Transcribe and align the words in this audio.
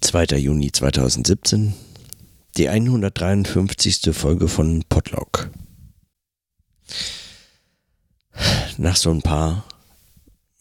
2. 0.00 0.38
Juni 0.38 0.70
2017, 0.70 1.74
die 2.56 2.68
153. 2.68 4.14
Folge 4.14 4.48
von 4.48 4.84
Podlog. 4.88 5.50
Nach 8.76 8.96
so 8.96 9.10
ein 9.10 9.22
paar 9.22 9.64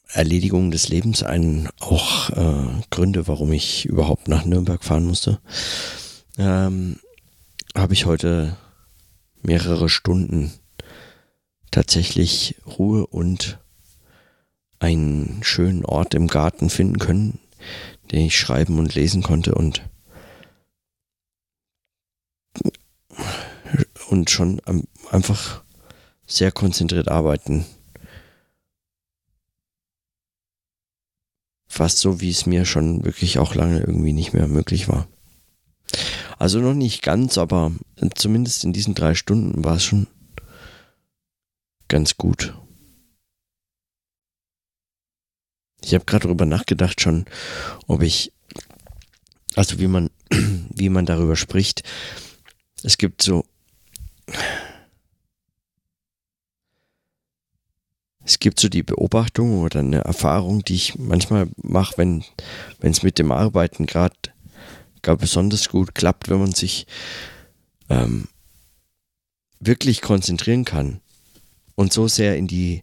Erledigungen 0.07 0.71
des 0.71 0.87
Lebens, 0.87 1.23
einen 1.23 1.69
auch 1.79 2.29
äh, 2.29 2.81
Gründe, 2.89 3.27
warum 3.27 3.51
ich 3.51 3.86
überhaupt 3.86 4.27
nach 4.27 4.45
Nürnberg 4.45 4.84
fahren 4.84 5.05
musste, 5.05 5.39
ähm, 6.38 6.99
habe 7.75 7.93
ich 7.93 8.05
heute 8.05 8.57
mehrere 9.41 9.89
Stunden 9.89 10.54
tatsächlich 11.71 12.55
Ruhe 12.65 13.05
und 13.05 13.59
einen 14.79 15.41
schönen 15.43 15.83
Ort 15.83 16.13
im 16.13 16.27
Garten 16.27 16.70
finden 16.70 16.99
können, 16.99 17.39
den 18.11 18.21
ich 18.21 18.37
schreiben 18.37 18.79
und 18.79 18.95
lesen 18.95 19.23
konnte 19.23 19.55
und 19.55 19.82
und 24.09 24.29
schon 24.29 24.61
einfach 25.11 25.63
sehr 26.25 26.51
konzentriert 26.51 27.07
arbeiten. 27.07 27.65
Fast 31.68 31.99
so, 31.99 32.22
wie 32.22 32.30
es 32.30 32.45
mir 32.45 32.66
schon 32.66 33.03
wirklich 33.03 33.39
auch 33.39 33.53
lange 33.55 33.80
irgendwie 33.80 34.13
nicht 34.13 34.33
mehr 34.33 34.47
möglich 34.47 34.88
war. 34.88 35.08
Also 36.38 36.59
noch 36.59 36.73
nicht 36.73 37.02
ganz, 37.02 37.38
aber 37.38 37.72
zumindest 38.16 38.63
in 38.63 38.73
diesen 38.73 38.95
drei 38.95 39.13
Stunden 39.16 39.63
war 39.63 39.75
es 39.75 39.83
schon 39.83 40.08
ganz 41.88 42.17
gut. 42.17 42.55
Ich 45.86 45.94
habe 45.94 46.06
gerade 46.06 46.23
darüber 46.23 46.48
nachgedacht 46.48 47.00
schon, 47.00 47.25
ob 47.86 48.02
ich, 48.02 48.34
also 49.56 49.78
wie 49.78 49.86
man, 49.88 50.09
wie 50.31 50.89
man 50.89 51.06
darüber 51.06 51.36
spricht. 51.36 51.83
Es 52.81 52.97
gibt 52.97 53.22
so, 53.22 53.45
es 58.23 58.39
gibt 58.39 58.59
so 58.59 58.67
die 58.67 58.81
Beobachtung 58.81 59.59
oder 59.61 59.81
eine 59.81 60.00
Erfahrung, 60.00 60.64
die 60.66 60.73
ich 60.73 60.97
manchmal 60.97 61.50
mache, 61.58 61.99
wenn 61.99 62.23
es 62.81 63.03
mit 63.03 63.20
dem 63.20 63.31
Arbeiten 63.31 63.86
gerade 63.86 64.16
gar 65.03 65.17
besonders 65.17 65.70
gut 65.70 65.94
klappt, 65.94 66.30
wenn 66.30 66.39
man 66.39 66.53
sich 66.53 66.88
ähm, 67.89 68.27
wirklich 69.59 70.02
konzentrieren 70.02 70.66
kann 70.66 70.99
und 71.75 71.94
so 71.94 72.08
sehr 72.08 72.38
in 72.38 72.47
die 72.47 72.81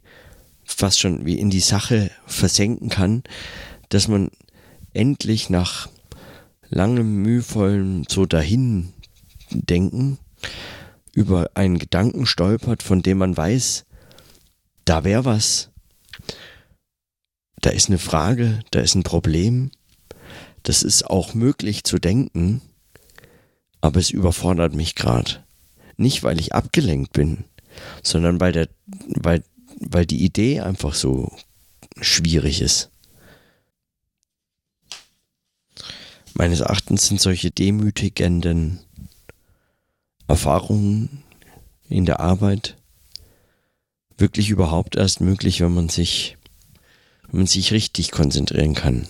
fast 0.73 0.99
schon 0.99 1.25
wie 1.25 1.39
in 1.39 1.49
die 1.49 1.59
Sache 1.59 2.11
versenken 2.25 2.89
kann, 2.89 3.23
dass 3.89 4.07
man 4.07 4.31
endlich 4.93 5.49
nach 5.49 5.89
langem, 6.69 7.21
mühevollem 7.21 8.05
so 8.09 8.25
dahin 8.25 8.93
denken 9.51 10.17
über 11.13 11.51
einen 11.53 11.77
Gedanken 11.77 12.25
stolpert, 12.25 12.81
von 12.81 13.03
dem 13.03 13.19
man 13.19 13.37
weiß, 13.37 13.85
da 14.85 15.03
wäre 15.03 15.25
was, 15.25 15.69
da 17.61 17.69
ist 17.69 17.87
eine 17.87 17.99
Frage, 17.99 18.59
da 18.71 18.81
ist 18.81 18.95
ein 18.95 19.03
Problem, 19.03 19.71
das 20.63 20.83
ist 20.83 21.09
auch 21.09 21.33
möglich 21.33 21.83
zu 21.83 21.99
denken, 21.99 22.61
aber 23.81 23.99
es 23.99 24.09
überfordert 24.09 24.73
mich 24.73 24.95
gerade. 24.95 25.43
Nicht, 25.97 26.23
weil 26.23 26.39
ich 26.39 26.55
abgelenkt 26.55 27.13
bin, 27.13 27.45
sondern 28.01 28.39
weil, 28.39 28.51
der, 28.51 28.69
weil 28.85 29.43
weil 29.89 30.05
die 30.05 30.23
Idee 30.23 30.61
einfach 30.61 30.93
so 30.93 31.31
schwierig 32.01 32.61
ist. 32.61 32.89
Meines 36.33 36.61
Erachtens 36.61 37.07
sind 37.07 37.21
solche 37.21 37.51
demütigenden 37.51 38.79
Erfahrungen 40.27 41.23
in 41.89 42.05
der 42.05 42.19
Arbeit 42.19 42.75
wirklich 44.17 44.49
überhaupt 44.49 44.95
erst 44.95 45.21
möglich, 45.21 45.61
wenn 45.61 45.73
man 45.73 45.89
sich, 45.89 46.37
wenn 47.29 47.41
man 47.41 47.47
sich 47.47 47.71
richtig 47.71 48.11
konzentrieren 48.11 48.73
kann. 48.73 49.07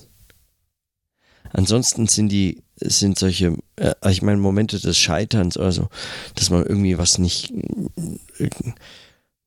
Ansonsten 1.51 2.07
sind 2.07 2.29
die, 2.29 2.63
sind 2.77 3.17
solche, 3.17 3.55
äh, 3.75 3.93
ich 4.09 4.21
meine, 4.21 4.39
Momente 4.39 4.79
des 4.79 4.97
Scheiterns 4.97 5.55
oder 5.55 5.71
so, 5.71 5.89
dass 6.35 6.49
man 6.49 6.65
irgendwie 6.65 6.97
was 6.97 7.19
nicht, 7.19 7.53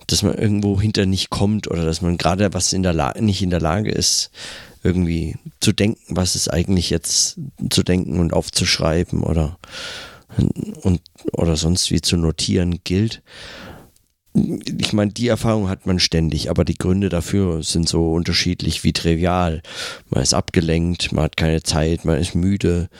dass 0.06 0.22
man 0.22 0.34
irgendwo 0.34 0.80
hinter 0.80 1.06
nicht 1.06 1.30
kommt 1.30 1.68
oder 1.68 1.84
dass 1.84 2.02
man 2.02 2.16
gerade 2.16 2.52
was 2.54 2.72
in 2.72 2.82
der 2.82 2.92
Lage, 2.92 3.24
nicht 3.24 3.42
in 3.42 3.50
der 3.50 3.60
Lage 3.60 3.90
ist, 3.90 4.30
irgendwie 4.82 5.36
zu 5.60 5.72
denken, 5.72 6.00
was 6.08 6.34
es 6.34 6.48
eigentlich 6.48 6.90
jetzt 6.90 7.38
zu 7.70 7.82
denken 7.82 8.20
und 8.20 8.32
aufzuschreiben 8.32 9.22
oder 9.22 9.58
und 10.82 11.00
oder 11.32 11.56
sonst 11.56 11.90
wie 11.90 12.00
zu 12.00 12.16
notieren 12.16 12.80
gilt. 12.84 13.22
Ich 14.78 14.92
meine, 14.92 15.12
die 15.12 15.28
Erfahrung 15.28 15.70
hat 15.70 15.86
man 15.86 15.98
ständig, 15.98 16.50
aber 16.50 16.66
die 16.66 16.76
Gründe 16.76 17.08
dafür 17.08 17.62
sind 17.62 17.88
so 17.88 18.12
unterschiedlich 18.12 18.84
wie 18.84 18.92
trivial. 18.92 19.62
Man 20.10 20.22
ist 20.22 20.34
abgelenkt, 20.34 21.12
man 21.12 21.24
hat 21.24 21.38
keine 21.38 21.62
Zeit, 21.62 22.04
man 22.04 22.18
ist 22.18 22.34
müde, 22.34 22.90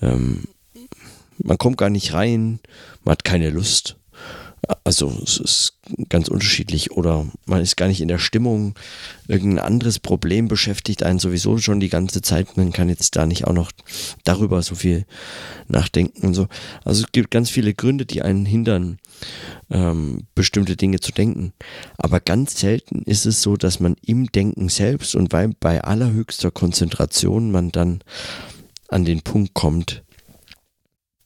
ähm, 0.00 0.44
man 1.36 1.58
kommt 1.58 1.76
gar 1.76 1.90
nicht 1.90 2.14
rein, 2.14 2.60
man 3.04 3.12
hat 3.12 3.24
keine 3.24 3.50
Lust. 3.50 3.96
Also 4.84 5.12
es 5.22 5.38
ist 5.38 5.78
ganz 6.08 6.28
unterschiedlich 6.28 6.90
oder 6.92 7.26
man 7.44 7.60
ist 7.60 7.76
gar 7.76 7.88
nicht 7.88 8.00
in 8.00 8.08
der 8.08 8.18
Stimmung. 8.18 8.74
Irgendein 9.28 9.64
anderes 9.64 9.98
Problem 9.98 10.48
beschäftigt 10.48 11.02
einen 11.02 11.18
sowieso 11.18 11.58
schon 11.58 11.78
die 11.78 11.88
ganze 11.88 12.22
Zeit. 12.22 12.56
Man 12.56 12.72
kann 12.72 12.88
jetzt 12.88 13.16
da 13.16 13.26
nicht 13.26 13.46
auch 13.46 13.52
noch 13.52 13.70
darüber 14.24 14.62
so 14.62 14.74
viel 14.74 15.06
nachdenken 15.68 16.26
und 16.26 16.34
so. 16.34 16.48
Also 16.84 17.04
es 17.04 17.12
gibt 17.12 17.30
ganz 17.30 17.50
viele 17.50 17.74
Gründe, 17.74 18.06
die 18.06 18.22
einen 18.22 18.46
hindern, 18.46 18.98
ähm, 19.70 20.26
bestimmte 20.34 20.76
Dinge 20.76 21.00
zu 21.00 21.12
denken. 21.12 21.52
Aber 21.96 22.20
ganz 22.20 22.58
selten 22.58 23.02
ist 23.02 23.26
es 23.26 23.42
so, 23.42 23.56
dass 23.56 23.78
man 23.78 23.96
im 24.02 24.32
Denken 24.32 24.68
selbst 24.68 25.14
und 25.14 25.28
bei, 25.28 25.48
bei 25.60 25.82
allerhöchster 25.82 26.50
Konzentration 26.50 27.52
man 27.52 27.70
dann 27.70 28.02
an 28.88 29.04
den 29.04 29.22
Punkt 29.22 29.54
kommt, 29.54 30.02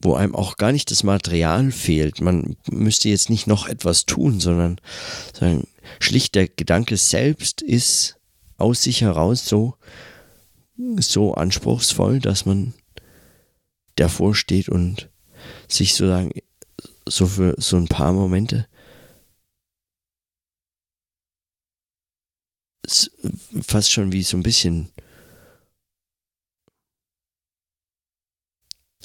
wo 0.00 0.14
einem 0.14 0.34
auch 0.34 0.56
gar 0.56 0.72
nicht 0.72 0.90
das 0.90 1.02
Material 1.02 1.70
fehlt. 1.70 2.20
Man 2.20 2.56
müsste 2.70 3.08
jetzt 3.08 3.30
nicht 3.30 3.46
noch 3.46 3.68
etwas 3.68 4.06
tun, 4.06 4.40
sondern, 4.40 4.80
sondern 5.38 5.66
schlicht 5.98 6.34
der 6.34 6.48
Gedanke 6.48 6.96
selbst 6.96 7.62
ist 7.62 8.16
aus 8.56 8.82
sich 8.82 9.02
heraus 9.02 9.46
so, 9.46 9.74
so 10.98 11.34
anspruchsvoll, 11.34 12.20
dass 12.20 12.46
man 12.46 12.74
davor 13.96 14.34
steht 14.34 14.68
und 14.68 15.10
sich 15.68 15.94
sozusagen 15.94 16.32
so 17.06 17.26
für 17.26 17.54
so 17.58 17.76
ein 17.76 17.88
paar 17.88 18.12
Momente 18.12 18.66
fast 23.62 23.92
schon 23.92 24.12
wie 24.12 24.22
so 24.22 24.36
ein 24.36 24.42
bisschen 24.42 24.90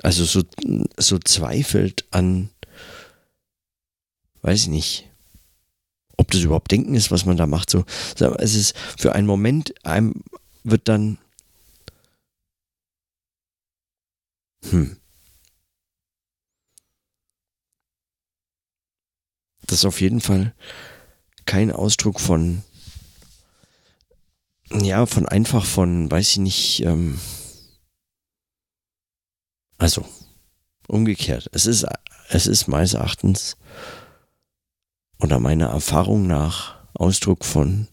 also 0.05 0.23
so, 0.23 0.43
so 0.97 1.17
zweifelt 1.17 2.05
an, 2.11 2.51
weiß 4.43 4.61
ich 4.61 4.67
nicht, 4.67 5.09
ob 6.15 6.29
das 6.29 6.41
überhaupt 6.41 6.69
Denken 6.69 6.93
ist, 6.93 7.09
was 7.09 7.25
man 7.25 7.37
da 7.37 7.47
macht. 7.47 7.71
So, 7.71 7.85
es 8.37 8.53
ist 8.53 8.77
für 8.99 9.13
einen 9.13 9.25
Moment, 9.25 9.73
einem 9.83 10.21
wird 10.63 10.87
dann, 10.87 11.17
hm, 14.69 14.95
das 19.65 19.79
ist 19.79 19.85
auf 19.85 20.01
jeden 20.01 20.21
Fall 20.21 20.53
kein 21.47 21.71
Ausdruck 21.71 22.19
von, 22.19 22.61
ja, 24.71 25.07
von 25.07 25.27
einfach 25.27 25.65
von, 25.65 26.11
weiß 26.11 26.29
ich 26.29 26.37
nicht, 26.37 26.81
ähm, 26.83 27.19
also, 29.77 30.05
umgekehrt. 30.87 31.49
Es 31.51 31.65
ist, 31.65 31.85
es 32.29 32.47
ist 32.47 32.67
meines 32.67 32.93
Erachtens 32.93 33.57
oder 35.19 35.39
meiner 35.39 35.67
Erfahrung 35.67 36.27
nach 36.27 36.75
Ausdruck 36.93 37.45
von, 37.45 37.87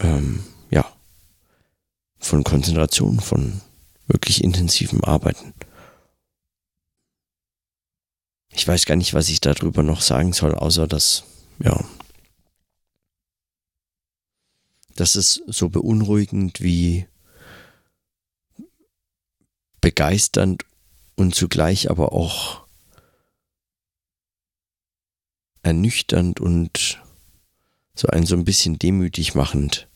ähm, 0.00 0.44
ja, 0.70 0.90
von 2.18 2.44
Konzentration, 2.44 3.20
von 3.20 3.60
wirklich 4.06 4.44
intensivem 4.44 5.02
Arbeiten. 5.04 5.54
Ich 8.50 8.68
weiß 8.68 8.84
gar 8.84 8.96
nicht, 8.96 9.14
was 9.14 9.30
ich 9.30 9.40
darüber 9.40 9.82
noch 9.82 10.02
sagen 10.02 10.34
soll, 10.34 10.54
außer 10.54 10.86
dass, 10.86 11.24
ja, 11.58 11.82
das 14.94 15.16
ist 15.16 15.42
so 15.46 15.70
beunruhigend 15.70 16.60
wie 16.60 17.06
begeisternd 19.82 20.64
und 21.16 21.34
zugleich 21.34 21.90
aber 21.90 22.12
auch 22.12 22.62
ernüchternd 25.62 26.40
und 26.40 27.02
so 27.94 28.08
ein 28.08 28.24
so 28.24 28.34
ein 28.34 28.44
bisschen 28.44 28.78
demütig 28.78 29.34
machend. 29.34 29.88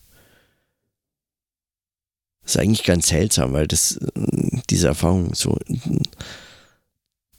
Das 2.43 2.55
ist 2.55 2.61
eigentlich 2.61 2.83
ganz 2.83 3.07
seltsam, 3.07 3.53
weil 3.53 3.67
das, 3.67 3.99
diese 4.69 4.87
Erfahrung 4.87 5.33
so 5.33 5.57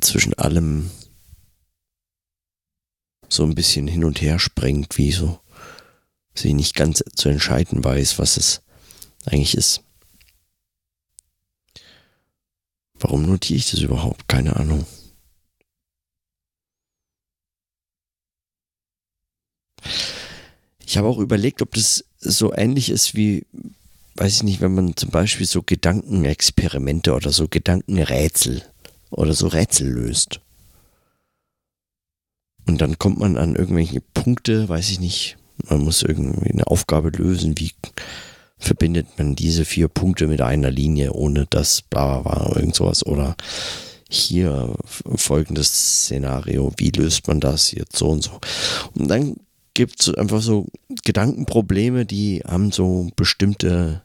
zwischen 0.00 0.34
allem 0.34 0.90
so 3.28 3.44
ein 3.44 3.54
bisschen 3.54 3.86
hin 3.86 4.04
und 4.04 4.20
her 4.20 4.38
springt, 4.38 4.98
wie 4.98 5.12
so 5.12 5.40
sie 6.34 6.54
nicht 6.54 6.74
ganz 6.74 7.02
zu 7.16 7.28
entscheiden 7.28 7.82
weiß, 7.82 8.18
was 8.18 8.36
es 8.36 8.62
eigentlich 9.24 9.56
ist. 9.56 9.82
Warum 13.00 13.26
notiere 13.26 13.58
ich 13.58 13.70
das 13.70 13.80
überhaupt? 13.80 14.28
Keine 14.28 14.56
Ahnung. 14.56 14.84
Ich 20.84 20.96
habe 20.96 21.08
auch 21.08 21.18
überlegt, 21.18 21.62
ob 21.62 21.74
das 21.74 22.04
so 22.18 22.52
ähnlich 22.54 22.88
ist 22.88 23.14
wie, 23.14 23.46
weiß 24.16 24.36
ich 24.36 24.42
nicht, 24.42 24.60
wenn 24.60 24.74
man 24.74 24.96
zum 24.96 25.10
Beispiel 25.10 25.46
so 25.46 25.62
Gedankenexperimente 25.62 27.14
oder 27.14 27.30
so 27.30 27.46
Gedankenrätsel 27.46 28.62
oder 29.10 29.34
so 29.34 29.48
Rätsel 29.48 29.88
löst. 29.88 30.40
Und 32.66 32.80
dann 32.80 32.98
kommt 32.98 33.18
man 33.18 33.36
an 33.36 33.54
irgendwelche 33.54 34.00
Punkte, 34.00 34.68
weiß 34.68 34.90
ich 34.90 35.00
nicht, 35.00 35.36
man 35.68 35.80
muss 35.80 36.02
irgendwie 36.02 36.50
eine 36.50 36.66
Aufgabe 36.66 37.10
lösen, 37.10 37.58
wie 37.58 37.72
verbindet 38.58 39.06
man 39.18 39.36
diese 39.36 39.64
vier 39.64 39.88
Punkte 39.88 40.26
mit 40.26 40.40
einer 40.40 40.70
Linie, 40.70 41.12
ohne 41.12 41.46
dass 41.48 41.82
bla 41.82 42.20
bla 42.20 42.44
bla 42.44 42.56
irgend 42.56 42.74
sowas 42.74 43.04
oder 43.06 43.36
hier 44.10 44.74
folgendes 45.16 46.04
Szenario, 46.04 46.72
wie 46.78 46.90
löst 46.90 47.28
man 47.28 47.40
das 47.40 47.72
jetzt 47.72 47.96
so 47.96 48.08
und 48.08 48.22
so. 48.22 48.40
Und 48.94 49.08
dann 49.08 49.36
gibt 49.74 50.00
es 50.00 50.14
einfach 50.14 50.40
so 50.40 50.66
Gedankenprobleme, 51.04 52.06
die 52.06 52.42
haben 52.46 52.72
so 52.72 53.10
bestimmte, 53.16 54.02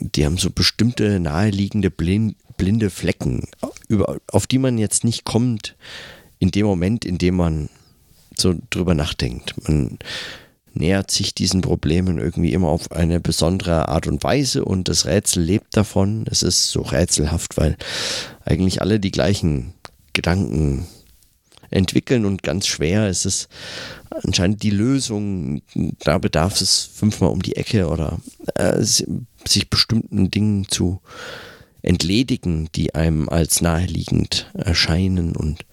die 0.00 0.26
haben 0.26 0.38
so 0.38 0.50
bestimmte 0.50 1.20
naheliegende 1.20 1.90
blind, 1.90 2.36
blinde 2.56 2.90
Flecken, 2.90 3.48
über, 3.88 4.18
auf 4.26 4.46
die 4.46 4.58
man 4.58 4.76
jetzt 4.76 5.04
nicht 5.04 5.24
kommt 5.24 5.76
in 6.40 6.50
dem 6.50 6.66
Moment, 6.66 7.04
in 7.04 7.18
dem 7.18 7.36
man 7.36 7.68
so 8.36 8.54
drüber 8.70 8.94
nachdenkt. 8.94 9.54
Man 9.68 9.98
nähert 10.74 11.10
sich 11.10 11.34
diesen 11.34 11.60
Problemen 11.60 12.18
irgendwie 12.18 12.52
immer 12.52 12.68
auf 12.68 12.92
eine 12.92 13.20
besondere 13.20 13.88
Art 13.88 14.06
und 14.06 14.22
Weise 14.24 14.64
und 14.64 14.88
das 14.88 15.06
Rätsel 15.06 15.42
lebt 15.42 15.76
davon. 15.76 16.24
Es 16.30 16.42
ist 16.42 16.70
so 16.70 16.82
rätselhaft, 16.82 17.56
weil 17.56 17.76
eigentlich 18.44 18.80
alle 18.80 19.00
die 19.00 19.10
gleichen 19.10 19.74
Gedanken 20.12 20.86
entwickeln 21.70 22.26
und 22.26 22.42
ganz 22.42 22.66
schwer 22.66 23.08
ist 23.08 23.24
es 23.24 23.48
anscheinend 24.10 24.62
die 24.62 24.70
Lösung, 24.70 25.62
da 26.00 26.18
bedarf 26.18 26.60
es 26.60 26.90
fünfmal 26.92 27.30
um 27.30 27.42
die 27.42 27.56
Ecke 27.56 27.88
oder 27.88 28.20
äh, 28.54 28.82
sich 28.82 29.70
bestimmten 29.70 30.30
Dingen 30.30 30.68
zu 30.68 31.00
entledigen, 31.80 32.68
die 32.74 32.94
einem 32.94 33.28
als 33.28 33.60
naheliegend 33.60 34.50
erscheinen 34.54 35.34
und 35.34 35.64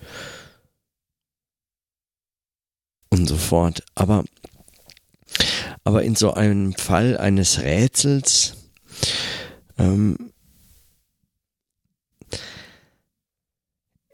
und 3.11 3.27
so 3.27 3.37
fort. 3.37 3.83
Aber, 3.95 4.23
aber 5.83 6.03
in 6.03 6.15
so 6.15 6.33
einem 6.33 6.73
Fall 6.73 7.17
eines 7.17 7.61
Rätsels 7.61 8.55
ähm, 9.77 10.31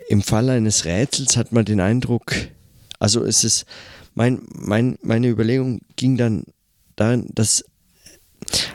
im 0.07 0.21
Fall 0.21 0.49
eines 0.49 0.85
Rätsels 0.85 1.35
hat 1.37 1.51
man 1.51 1.65
den 1.65 1.79
Eindruck, 1.79 2.33
also 2.99 3.23
es 3.23 3.43
ist, 3.43 3.65
mein, 4.13 4.41
mein, 4.53 4.97
meine 5.01 5.27
Überlegung 5.27 5.81
ging 5.95 6.17
dann 6.17 6.43
darin, 6.95 7.27
dass, 7.33 7.65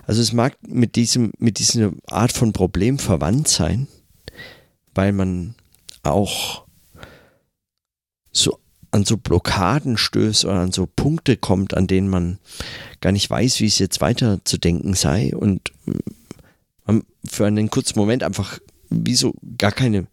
also 0.06 0.20
es 0.20 0.32
mag 0.32 0.56
mit 0.66 0.96
diesem, 0.96 1.32
mit 1.38 1.58
dieser 1.58 1.92
Art 2.06 2.32
von 2.32 2.52
Problem 2.52 2.98
verwandt 2.98 3.48
sein, 3.48 3.86
weil 4.94 5.12
man 5.12 5.54
auch 6.02 6.66
an 8.90 9.04
so 9.04 9.16
Blockaden 9.16 9.96
stößt 9.96 10.44
oder 10.44 10.60
an 10.60 10.72
so 10.72 10.86
Punkte 10.86 11.36
kommt, 11.36 11.74
an 11.74 11.86
denen 11.86 12.08
man 12.08 12.38
gar 13.00 13.12
nicht 13.12 13.30
weiß, 13.30 13.60
wie 13.60 13.66
es 13.66 13.78
jetzt 13.78 14.00
weiterzudenken 14.00 14.94
sei 14.94 15.34
und 15.34 15.72
man 16.84 17.04
für 17.24 17.46
einen 17.46 17.70
kurzen 17.70 17.98
Moment 17.98 18.22
einfach 18.22 18.58
wie 18.88 19.14
so 19.14 19.34
gar 19.58 19.72
keine 19.72 20.06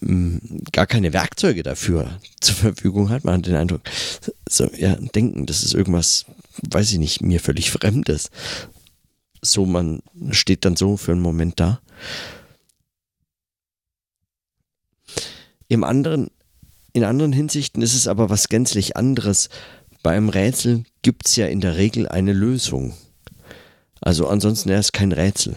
mm, 0.00 0.38
gar 0.72 0.86
keine 0.86 1.12
Werkzeuge 1.12 1.62
dafür 1.62 2.18
zur 2.40 2.56
Verfügung 2.56 3.08
hat. 3.08 3.24
Man 3.24 3.36
hat 3.36 3.46
den 3.46 3.54
Eindruck, 3.54 3.82
so, 4.48 4.68
ja, 4.76 4.96
denken, 4.96 5.46
das 5.46 5.62
ist 5.62 5.74
irgendwas, 5.74 6.26
weiß 6.68 6.92
ich 6.92 6.98
nicht, 6.98 7.22
mir 7.22 7.40
völlig 7.40 7.70
Fremdes. 7.70 8.30
So, 9.42 9.64
man 9.64 10.02
steht 10.32 10.64
dann 10.64 10.76
so 10.76 10.96
für 10.96 11.12
einen 11.12 11.22
Moment 11.22 11.60
da. 11.60 11.80
Im 15.68 15.84
anderen 15.84 16.30
in 17.00 17.06
anderen 17.06 17.32
Hinsichten 17.32 17.80
ist 17.80 17.94
es 17.94 18.06
aber 18.06 18.28
was 18.28 18.50
gänzlich 18.50 18.94
anderes. 18.94 19.48
Beim 20.02 20.28
Rätsel 20.28 20.84
gibt 21.00 21.26
es 21.26 21.36
ja 21.36 21.46
in 21.46 21.62
der 21.62 21.76
Regel 21.76 22.06
eine 22.06 22.34
Lösung. 22.34 22.94
Also 24.02 24.28
ansonsten 24.28 24.68
es 24.68 24.92
kein 24.92 25.12
Rätsel. 25.12 25.56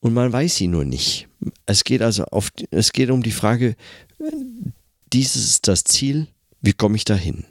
Und 0.00 0.12
man 0.12 0.30
weiß 0.30 0.56
sie 0.56 0.66
nur 0.66 0.84
nicht. 0.84 1.28
Es 1.64 1.84
geht 1.84 2.02
also 2.02 2.24
auf, 2.26 2.52
es 2.70 2.92
geht 2.92 3.10
um 3.10 3.22
die 3.22 3.32
Frage, 3.32 3.74
dieses 5.14 5.44
ist 5.44 5.68
das 5.68 5.84
Ziel, 5.84 6.26
wie 6.60 6.74
komme 6.74 6.96
ich 6.96 7.04
dahin? 7.06 7.44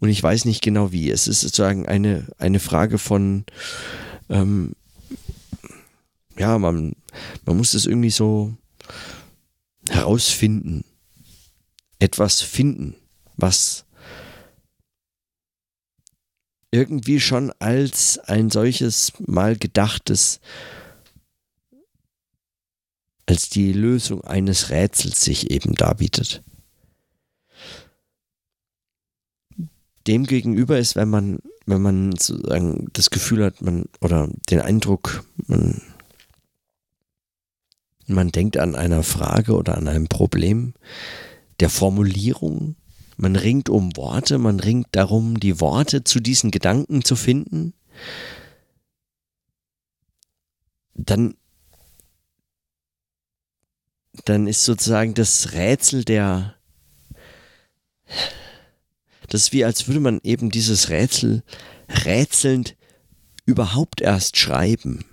Und 0.00 0.08
ich 0.08 0.20
weiß 0.20 0.46
nicht 0.46 0.62
genau 0.62 0.90
wie. 0.90 1.10
Es 1.10 1.28
ist 1.28 1.42
sozusagen 1.42 1.86
eine, 1.86 2.26
eine 2.38 2.58
Frage 2.58 2.98
von, 2.98 3.44
ähm, 4.28 4.72
ja, 6.36 6.58
man, 6.58 6.96
man 7.46 7.56
muss 7.56 7.74
es 7.74 7.86
irgendwie 7.86 8.10
so 8.10 8.52
herausfinden 9.88 10.84
etwas 12.04 12.42
finden, 12.42 12.96
was 13.36 13.86
irgendwie 16.70 17.18
schon 17.18 17.50
als 17.60 18.18
ein 18.18 18.50
solches 18.50 19.12
mal 19.26 19.56
gedachtes, 19.56 20.40
als 23.24 23.48
die 23.48 23.72
Lösung 23.72 24.22
eines 24.22 24.68
Rätsels 24.68 25.22
sich 25.22 25.50
eben 25.50 25.74
darbietet. 25.76 26.42
Demgegenüber 30.06 30.78
ist, 30.78 30.96
wenn 30.96 31.08
man, 31.08 31.38
wenn 31.64 31.80
man 31.80 32.12
sozusagen 32.12 32.88
das 32.92 33.08
Gefühl 33.08 33.42
hat, 33.46 33.62
man 33.62 33.86
oder 34.02 34.28
den 34.50 34.60
Eindruck, 34.60 35.24
man, 35.46 35.80
man 38.06 38.30
denkt 38.30 38.58
an 38.58 38.74
einer 38.74 39.02
Frage 39.02 39.54
oder 39.54 39.78
an 39.78 39.88
einem 39.88 40.08
Problem, 40.08 40.74
der 41.60 41.70
Formulierung. 41.70 42.76
Man 43.16 43.36
ringt 43.36 43.68
um 43.68 43.96
Worte, 43.96 44.38
man 44.38 44.58
ringt 44.60 44.88
darum, 44.92 45.38
die 45.38 45.60
Worte 45.60 46.04
zu 46.04 46.20
diesen 46.20 46.50
Gedanken 46.50 47.04
zu 47.04 47.14
finden. 47.16 47.74
Dann, 50.94 51.36
dann 54.24 54.46
ist 54.46 54.64
sozusagen 54.64 55.14
das 55.14 55.52
Rätsel 55.52 56.04
der, 56.04 56.56
das 59.28 59.42
ist 59.42 59.52
wie 59.52 59.64
als 59.64 59.86
würde 59.86 60.00
man 60.00 60.20
eben 60.22 60.50
dieses 60.50 60.88
Rätsel 60.88 61.42
rätselnd 61.88 62.76
überhaupt 63.46 64.00
erst 64.00 64.36
schreiben. 64.36 65.04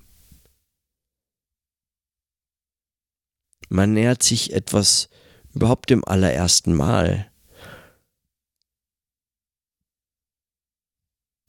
Man 3.69 3.93
nähert 3.93 4.21
sich 4.21 4.53
etwas 4.53 5.09
überhaupt 5.53 5.91
im 5.91 6.03
allerersten 6.05 6.73
Mal. 6.73 7.31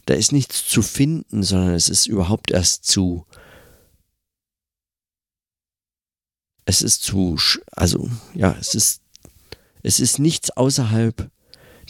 Da 0.06 0.14
ist 0.14 0.32
nichts 0.32 0.68
zu 0.68 0.82
finden, 0.82 1.42
sondern 1.42 1.74
es 1.74 1.88
ist 1.88 2.06
überhaupt 2.06 2.50
erst 2.50 2.84
zu. 2.84 3.26
Es 6.64 6.82
ist 6.82 7.02
zu, 7.02 7.38
also 7.72 8.10
ja, 8.34 8.56
es 8.58 8.74
ist, 8.74 9.02
es 9.82 10.00
ist 10.00 10.18
nichts 10.18 10.50
außerhalb 10.50 11.30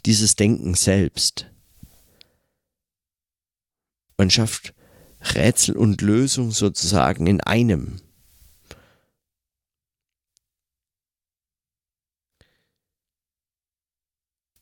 dieses 0.04 0.34
Denkens 0.36 0.84
selbst. 0.84 1.50
Man 4.16 4.30
schafft 4.30 4.74
Rätsel 5.34 5.76
und 5.76 6.00
Lösung 6.00 6.50
sozusagen 6.50 7.26
in 7.26 7.40
einem. 7.40 8.00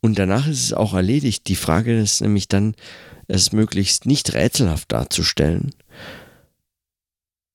Und 0.00 0.18
danach 0.18 0.46
ist 0.46 0.64
es 0.64 0.72
auch 0.72 0.94
erledigt. 0.94 1.46
Die 1.48 1.56
Frage 1.56 1.98
ist 1.98 2.20
nämlich 2.20 2.48
dann, 2.48 2.74
es 3.28 3.52
möglichst 3.52 4.06
nicht 4.06 4.34
rätselhaft 4.34 4.90
darzustellen. 4.92 5.74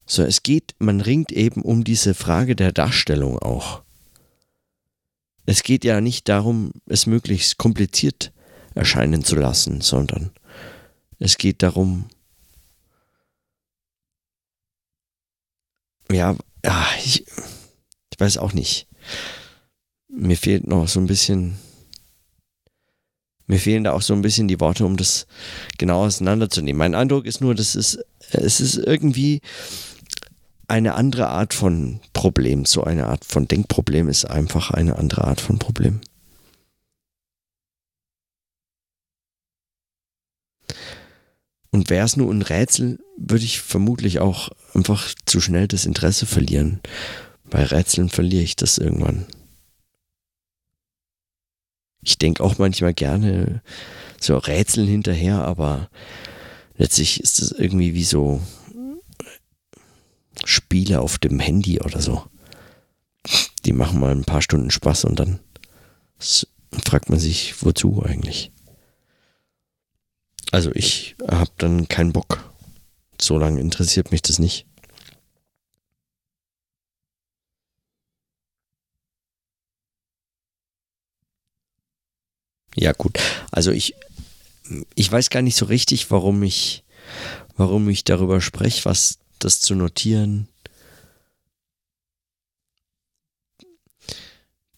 So, 0.05 0.23
es 0.23 0.43
geht, 0.43 0.75
man 0.77 1.01
ringt 1.01 1.31
eben 1.31 1.61
um 1.63 1.83
diese 1.83 2.13
Frage 2.13 2.55
der 2.55 2.71
Darstellung 2.71 3.39
auch. 3.39 3.81
Es 5.47 5.63
geht 5.63 5.83
ja 5.83 6.01
nicht 6.01 6.29
darum, 6.29 6.71
es 6.85 7.05
möglichst 7.05 7.57
kompliziert 7.57 8.31
erscheinen 8.75 9.23
zu 9.23 9.35
lassen, 9.35 9.81
sondern 9.81 10.31
es 11.19 11.37
geht 11.37 11.63
darum, 11.63 12.07
ja, 16.11 16.35
ja 16.63 16.87
ich, 17.03 17.25
ich 18.11 18.19
weiß 18.19 18.37
auch 18.37 18.53
nicht. 18.53 18.87
Mir 20.07 20.37
fehlt 20.37 20.67
noch 20.67 20.87
so 20.87 20.99
ein 20.99 21.07
bisschen 21.07 21.57
mir 23.47 23.59
fehlen 23.59 23.83
da 23.83 23.93
auch 23.93 24.01
so 24.01 24.13
ein 24.13 24.21
bisschen 24.21 24.47
die 24.47 24.59
Worte, 24.59 24.85
um 24.85 24.97
das 24.97 25.27
genau 25.77 26.03
auseinanderzunehmen. 26.03 26.77
Mein 26.77 26.95
Eindruck 26.95 27.25
ist 27.25 27.41
nur, 27.41 27.53
dass 27.53 27.75
es, 27.75 27.99
es 28.31 28.59
ist 28.59 28.77
irgendwie 28.77 29.41
eine 30.67 30.95
andere 30.95 31.27
Art 31.27 31.53
von 31.53 31.99
Problem. 32.13 32.65
So 32.65 32.83
eine 32.83 33.07
Art 33.07 33.23
von 33.23 33.47
Denkproblem 33.47 34.09
ist 34.09 34.25
einfach 34.25 34.71
eine 34.71 34.97
andere 34.97 35.25
Art 35.25 35.41
von 35.41 35.59
Problem. 35.59 36.01
Und 41.69 41.89
wäre 41.89 42.05
es 42.05 42.15
nur 42.15 42.33
ein 42.33 42.41
Rätsel, 42.41 42.99
würde 43.17 43.43
ich 43.43 43.59
vermutlich 43.59 44.19
auch 44.19 44.49
einfach 44.73 45.13
zu 45.25 45.41
schnell 45.41 45.67
das 45.67 45.85
Interesse 45.85 46.25
verlieren. 46.25 46.79
Bei 47.49 47.63
Rätseln 47.63 48.09
verliere 48.09 48.43
ich 48.43 48.55
das 48.55 48.77
irgendwann. 48.77 49.25
Ich 52.05 52.17
denke 52.19 52.43
auch 52.43 52.59
manchmal 52.59 52.93
gerne 52.93 53.61
so 54.21 54.37
Rätseln 54.37 54.87
hinterher, 54.87 55.43
aber 55.43 55.89
letztlich 56.77 57.19
ist 57.19 57.41
es 57.41 57.51
irgendwie 57.51 57.93
wie 57.93 58.03
so 58.03 58.41
Spiele 60.45 61.01
auf 61.01 61.17
dem 61.17 61.39
Handy 61.39 61.81
oder 61.81 62.01
so. 62.01 62.23
Die 63.65 63.73
machen 63.73 63.99
mal 63.99 64.11
ein 64.11 64.23
paar 64.23 64.43
Stunden 64.43 64.69
Spaß 64.69 65.05
und 65.05 65.19
dann 65.19 65.39
fragt 66.83 67.09
man 67.09 67.19
sich, 67.19 67.63
wozu 67.63 68.03
eigentlich. 68.03 68.51
Also 70.51 70.71
ich 70.73 71.15
habe 71.27 71.51
dann 71.57 71.87
keinen 71.87 72.13
Bock. 72.13 72.53
So 73.19 73.37
lange 73.39 73.59
interessiert 73.59 74.11
mich 74.11 74.21
das 74.21 74.37
nicht. 74.37 74.67
Ja 82.75 82.91
gut, 82.91 83.17
also 83.51 83.71
ich, 83.71 83.95
ich 84.95 85.09
weiß 85.09 85.29
gar 85.29 85.41
nicht 85.41 85.55
so 85.55 85.65
richtig, 85.65 86.11
warum 86.11 86.43
ich, 86.43 86.83
warum 87.55 87.87
ich 87.89 88.03
darüber 88.03 88.41
spreche, 88.41 88.85
was 88.85 89.19
das 89.39 89.61
zu 89.61 89.75
notieren 89.75 90.49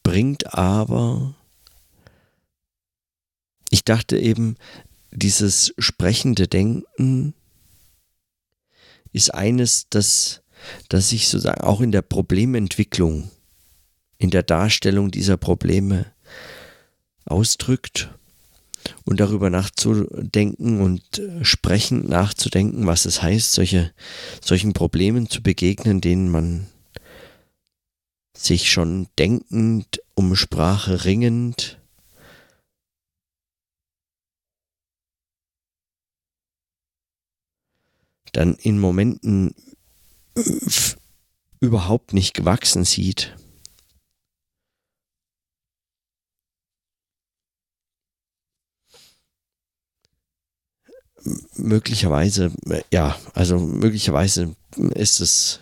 bringt, 0.03 0.53
aber 0.53 1.35
ich 3.69 3.83
dachte 3.83 4.17
eben, 4.17 4.55
dieses 5.11 5.73
sprechende 5.77 6.47
Denken 6.47 7.33
ist 9.11 9.33
eines, 9.33 9.89
das, 9.89 10.43
das 10.89 11.09
sich 11.09 11.27
sozusagen 11.27 11.61
auch 11.61 11.81
in 11.81 11.91
der 11.91 12.03
Problementwicklung, 12.03 13.31
in 14.17 14.29
der 14.29 14.43
Darstellung 14.43 15.11
dieser 15.11 15.37
Probleme 15.37 16.05
ausdrückt 17.27 18.09
und 19.05 19.19
darüber 19.19 19.49
nachzudenken 19.49 20.81
und 20.81 21.19
äh, 21.19 21.43
sprechend 21.43 22.07
nachzudenken, 22.07 22.87
was 22.87 23.05
es 23.05 23.21
heißt, 23.21 23.53
solche, 23.53 23.91
solchen 24.41 24.73
Problemen 24.73 25.29
zu 25.29 25.41
begegnen, 25.41 26.01
denen 26.01 26.29
man 26.29 26.67
sich 28.35 28.71
schon 28.71 29.07
denkend 29.17 30.01
um 30.13 30.35
Sprache 30.35 31.05
ringend 31.05 31.77
dann 38.37 38.53
in 38.55 38.79
Momenten 38.79 39.55
überhaupt 41.59 42.13
nicht 42.13 42.35
gewachsen 42.35 42.85
sieht. 42.85 43.35
Möglicherweise, 51.57 52.51
ja, 52.91 53.17
also 53.33 53.57
möglicherweise 53.57 54.55
ist 54.93 55.19
es, 55.21 55.59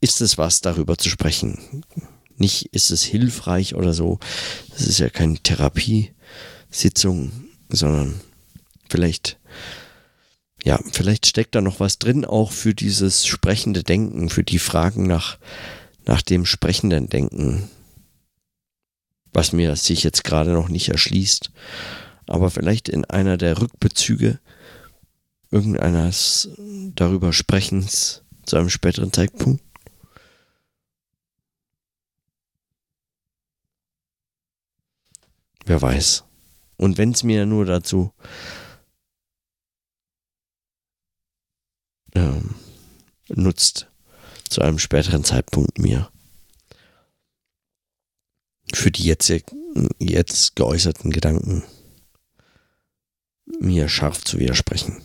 ist 0.00 0.20
es 0.20 0.36
was, 0.38 0.60
darüber 0.60 0.96
zu 0.96 1.08
sprechen. 1.08 1.84
Nicht 2.36 2.66
ist 2.72 2.90
es 2.90 3.02
hilfreich 3.02 3.74
oder 3.74 3.92
so. 3.92 4.18
Das 4.70 4.82
ist 4.82 4.98
ja 4.98 5.10
keine 5.10 5.38
Therapiesitzung, 5.38 7.30
sondern 7.68 8.20
vielleicht 8.88 9.38
ja, 10.64 10.78
vielleicht 10.92 11.26
steckt 11.26 11.54
da 11.54 11.60
noch 11.60 11.80
was 11.80 11.98
drin, 11.98 12.24
auch 12.24 12.52
für 12.52 12.74
dieses 12.74 13.26
sprechende 13.26 13.82
Denken, 13.82 14.28
für 14.28 14.44
die 14.44 14.58
Fragen 14.58 15.06
nach, 15.06 15.38
nach 16.04 16.22
dem 16.22 16.44
sprechenden 16.44 17.08
Denken, 17.08 17.70
was 19.32 19.52
mir 19.52 19.74
sich 19.76 20.02
jetzt 20.02 20.24
gerade 20.24 20.50
noch 20.52 20.68
nicht 20.68 20.88
erschließt. 20.88 21.50
Aber 22.30 22.52
vielleicht 22.52 22.88
in 22.88 23.04
einer 23.06 23.36
der 23.36 23.60
Rückbezüge 23.60 24.38
irgendeines 25.50 26.48
darüber 26.94 27.32
Sprechens 27.32 28.22
zu 28.46 28.56
einem 28.56 28.70
späteren 28.70 29.12
Zeitpunkt. 29.12 29.64
Wer 35.66 35.82
weiß. 35.82 36.22
Und 36.76 36.98
wenn 36.98 37.10
es 37.10 37.24
mir 37.24 37.46
nur 37.46 37.64
dazu 37.64 38.12
ähm, 42.14 42.54
nutzt 43.28 43.88
zu 44.48 44.62
einem 44.62 44.78
späteren 44.78 45.24
Zeitpunkt 45.24 45.80
mir 45.80 46.12
für 48.72 48.92
die 48.92 49.02
jetzt, 49.02 49.32
jetzt 49.98 50.54
geäußerten 50.54 51.10
Gedanken 51.10 51.64
mir 53.58 53.88
scharf 53.88 54.22
zu 54.24 54.38
widersprechen. 54.38 55.02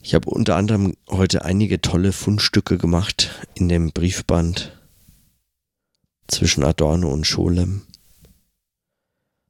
Ich 0.00 0.14
habe 0.14 0.30
unter 0.30 0.56
anderem 0.56 0.96
heute 1.08 1.44
einige 1.44 1.80
tolle 1.80 2.12
Fundstücke 2.12 2.76
gemacht 2.76 3.30
in 3.54 3.68
dem 3.68 3.92
Briefband 3.92 4.76
zwischen 6.26 6.64
Adorno 6.64 7.10
und 7.10 7.26
Scholem. 7.26 7.82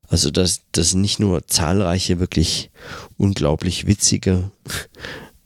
Also 0.08 0.30
das, 0.30 0.60
sind 0.76 1.00
nicht 1.00 1.20
nur 1.20 1.46
zahlreiche, 1.46 2.20
wirklich 2.20 2.70
unglaublich 3.16 3.86
witzige 3.86 4.50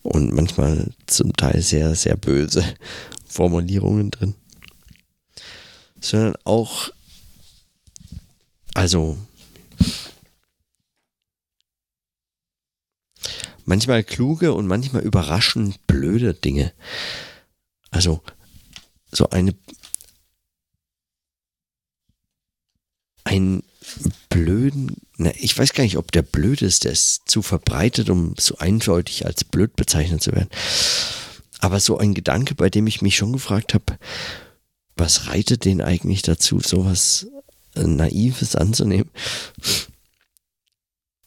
und 0.02 0.32
manchmal 0.32 0.90
zum 1.06 1.32
Teil 1.34 1.62
sehr, 1.62 1.94
sehr 1.94 2.16
böse 2.16 2.64
Formulierungen 3.26 4.10
drin, 4.10 4.34
sondern 6.00 6.34
auch, 6.44 6.90
also 8.76 9.16
manchmal 13.64 14.04
kluge 14.04 14.52
und 14.52 14.66
manchmal 14.66 15.00
überraschend 15.00 15.86
blöde 15.86 16.34
Dinge. 16.34 16.74
Also 17.90 18.22
so 19.10 19.30
eine 19.30 19.54
ein 23.24 23.62
blöden, 24.28 24.96
na, 25.16 25.32
ich 25.36 25.56
weiß 25.56 25.72
gar 25.72 25.82
nicht, 25.82 25.96
ob 25.96 26.12
der 26.12 26.20
blöd 26.20 26.60
ist, 26.60 26.84
der 26.84 26.92
ist 26.92 27.22
zu 27.30 27.40
verbreitet, 27.40 28.10
um 28.10 28.34
so 28.38 28.58
eindeutig 28.58 29.24
als 29.24 29.42
blöd 29.44 29.74
bezeichnet 29.74 30.22
zu 30.22 30.32
werden. 30.32 30.50
Aber 31.60 31.80
so 31.80 31.96
ein 31.96 32.12
Gedanke, 32.12 32.54
bei 32.54 32.68
dem 32.68 32.86
ich 32.86 33.00
mich 33.00 33.16
schon 33.16 33.32
gefragt 33.32 33.72
habe, 33.72 33.98
was 34.96 35.28
reitet 35.28 35.64
den 35.64 35.80
eigentlich 35.80 36.20
dazu, 36.20 36.60
sowas 36.60 37.26
Naives 37.76 38.56
anzunehmen? 38.56 39.10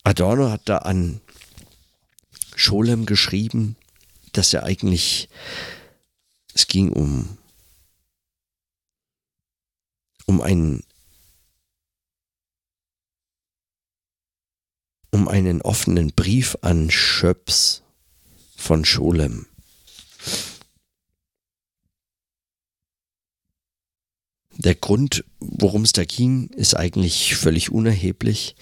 Adorno 0.03 0.49
hat 0.49 0.61
da 0.65 0.79
an 0.79 1.21
Scholem 2.55 3.05
geschrieben, 3.05 3.75
dass 4.33 4.53
er 4.53 4.63
eigentlich, 4.63 5.29
es 6.53 6.67
ging 6.67 6.91
um, 6.91 7.37
um 10.25 10.41
einen 10.41 10.83
um 15.11 15.27
einen 15.27 15.61
offenen 15.61 16.11
Brief 16.13 16.57
an 16.61 16.91
Schöps 16.91 17.83
von 18.55 18.85
Scholem. 18.85 19.47
Der 24.59 24.75
Grund, 24.75 25.23
worum 25.39 25.83
es 25.83 25.93
da 25.93 26.03
ging, 26.03 26.49
ist 26.49 26.75
eigentlich 26.75 27.35
völlig 27.37 27.71
unerheblich. 27.71 28.57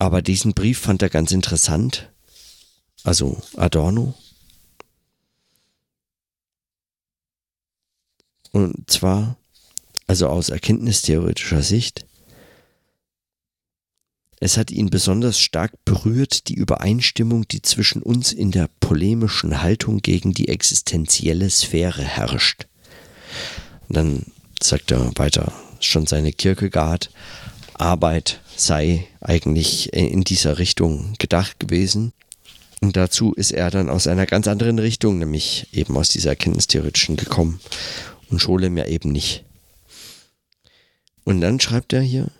Aber 0.00 0.20
diesen 0.20 0.52
Brief 0.52 0.80
fand 0.80 1.00
er 1.00 1.10
ganz 1.10 1.30
interessant. 1.30 2.10
Also 3.04 3.40
Adorno. 3.56 4.14
Und 8.50 8.90
zwar, 8.90 9.36
also 10.08 10.26
aus 10.26 10.48
erkenntnistheoretischer 10.48 11.62
Sicht, 11.62 12.04
Es 14.42 14.56
hat 14.56 14.70
ihn 14.70 14.88
besonders 14.88 15.38
stark 15.38 15.84
berührt, 15.84 16.48
die 16.48 16.54
Übereinstimmung, 16.54 17.46
die 17.46 17.60
zwischen 17.60 18.02
uns 18.02 18.32
in 18.32 18.50
der 18.50 18.70
polemischen 18.80 19.60
Haltung 19.60 19.98
gegen 19.98 20.32
die 20.32 20.48
existenzielle 20.48 21.50
Sphäre 21.50 22.02
herrscht. 22.02 22.66
Und 23.90 23.96
dann 23.96 24.26
sagt 24.62 24.92
er 24.92 25.10
weiter, 25.16 25.52
schon 25.80 26.06
seine 26.06 26.32
Kierkegaard, 26.32 27.10
Arbeit 27.74 28.40
sei 28.54 29.04
eigentlich 29.20 29.92
in 29.92 30.22
dieser 30.22 30.58
Richtung 30.58 31.14
gedacht 31.18 31.58
gewesen. 31.58 32.12
Und 32.80 32.96
dazu 32.96 33.32
ist 33.32 33.50
er 33.50 33.68
dann 33.72 33.90
aus 33.90 34.06
einer 34.06 34.26
ganz 34.26 34.46
anderen 34.46 34.78
Richtung, 34.78 35.18
nämlich 35.18 35.66
eben 35.72 35.96
aus 35.96 36.08
dieser 36.08 36.30
erkenntnistheoretischen 36.30 37.16
gekommen 37.16 37.58
und 38.30 38.40
Scholem 38.40 38.76
ja 38.76 38.86
eben 38.86 39.10
nicht. 39.10 39.42
Und 41.24 41.40
dann 41.40 41.58
schreibt 41.58 41.92
er 41.92 42.00
hier, 42.00 42.30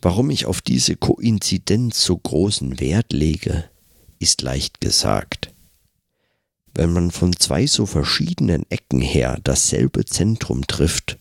warum 0.00 0.30
ich 0.30 0.46
auf 0.46 0.62
diese 0.62 0.96
Koinzidenz 0.96 2.02
so 2.02 2.16
großen 2.16 2.80
Wert 2.80 3.12
lege, 3.12 3.68
ist 4.20 4.40
leicht 4.40 4.80
gesagt. 4.80 5.53
Wenn 6.74 6.92
man 6.92 7.10
von 7.12 7.36
zwei 7.36 7.66
so 7.66 7.86
verschiedenen 7.86 8.68
Ecken 8.68 9.00
her 9.00 9.38
dasselbe 9.44 10.04
Zentrum 10.04 10.66
trifft, 10.66 11.18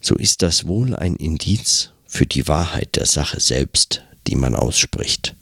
so 0.00 0.14
ist 0.14 0.42
das 0.42 0.66
wohl 0.66 0.94
ein 0.94 1.16
Indiz 1.16 1.90
für 2.06 2.26
die 2.26 2.46
Wahrheit 2.48 2.96
der 2.96 3.06
Sache 3.06 3.40
selbst, 3.40 4.04
die 4.26 4.36
man 4.36 4.54
ausspricht. 4.54 5.34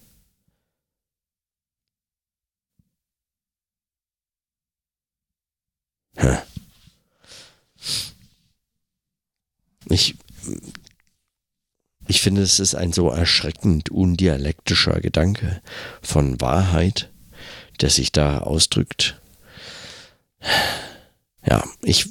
Ich, 9.91 10.17
ich 12.07 12.21
finde, 12.21 12.43
es 12.43 12.59
ist 12.59 12.75
ein 12.75 12.93
so 12.93 13.09
erschreckend 13.11 13.91
undialektischer 13.91 15.01
Gedanke 15.01 15.63
von 16.03 16.41
Wahrheit, 16.41 17.11
der 17.81 17.91
sich 17.91 18.13
da 18.13 18.39
ausdrückt. 18.39 19.21
Ja, 21.47 21.65
ich, 21.83 22.09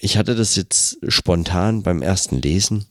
ich 0.00 0.16
hatte 0.16 0.34
das 0.34 0.56
jetzt 0.56 0.98
spontan 1.08 1.82
beim 1.82 2.02
ersten 2.02 2.40
Lesen 2.40 2.86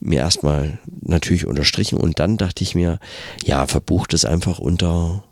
mir 0.00 0.20
erstmal 0.20 0.78
natürlich 1.02 1.46
unterstrichen 1.46 1.98
und 1.98 2.18
dann 2.18 2.38
dachte 2.38 2.64
ich 2.64 2.74
mir, 2.74 2.98
ja, 3.44 3.66
verbucht 3.66 4.14
es 4.14 4.24
einfach 4.24 4.58
unter 4.58 5.24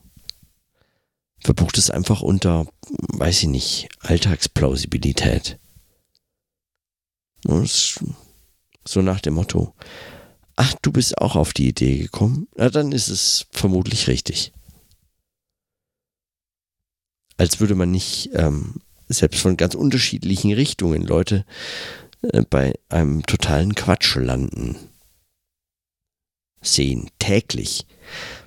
verbucht 1.41 1.79
es 1.79 1.91
einfach 1.91 2.21
unter, 2.21 2.67
weiß 2.91 3.43
ich 3.45 3.49
nicht, 3.49 3.89
Alltagsplausibilität. 4.01 5.59
So 7.45 9.03
nach 9.03 9.21
dem 9.21 9.35
Motto, 9.35 9.75
ach, 10.57 10.75
du 10.83 10.93
bist 10.93 11.19
auch 11.19 11.37
auf 11.37 11.53
die 11.53 11.69
Idee 11.69 11.99
gekommen, 11.99 12.49
na 12.57 12.71
dann 12.71 12.93
ist 12.93 13.09
es 13.09 13.47
vermutlich 13.51 14.09
richtig. 14.09 14.53
Als 17.39 17.61
würde 17.61 17.75
man 17.75 17.91
nicht 17.91 18.31
ähm, 18.35 18.83
selbst 19.09 19.41
von 19.41 19.57
ganz 19.57 19.75
unterschiedlichen 19.75 20.53
Richtungen 20.53 21.03
Leute 21.03 21.45
äh, 22.23 22.43
bei 22.43 22.75
einem 22.89 23.25
totalen 23.25 23.75
Quatsch 23.75 24.17
landen. 24.17 24.77
Sehen 26.61 27.11
täglich. 27.19 27.87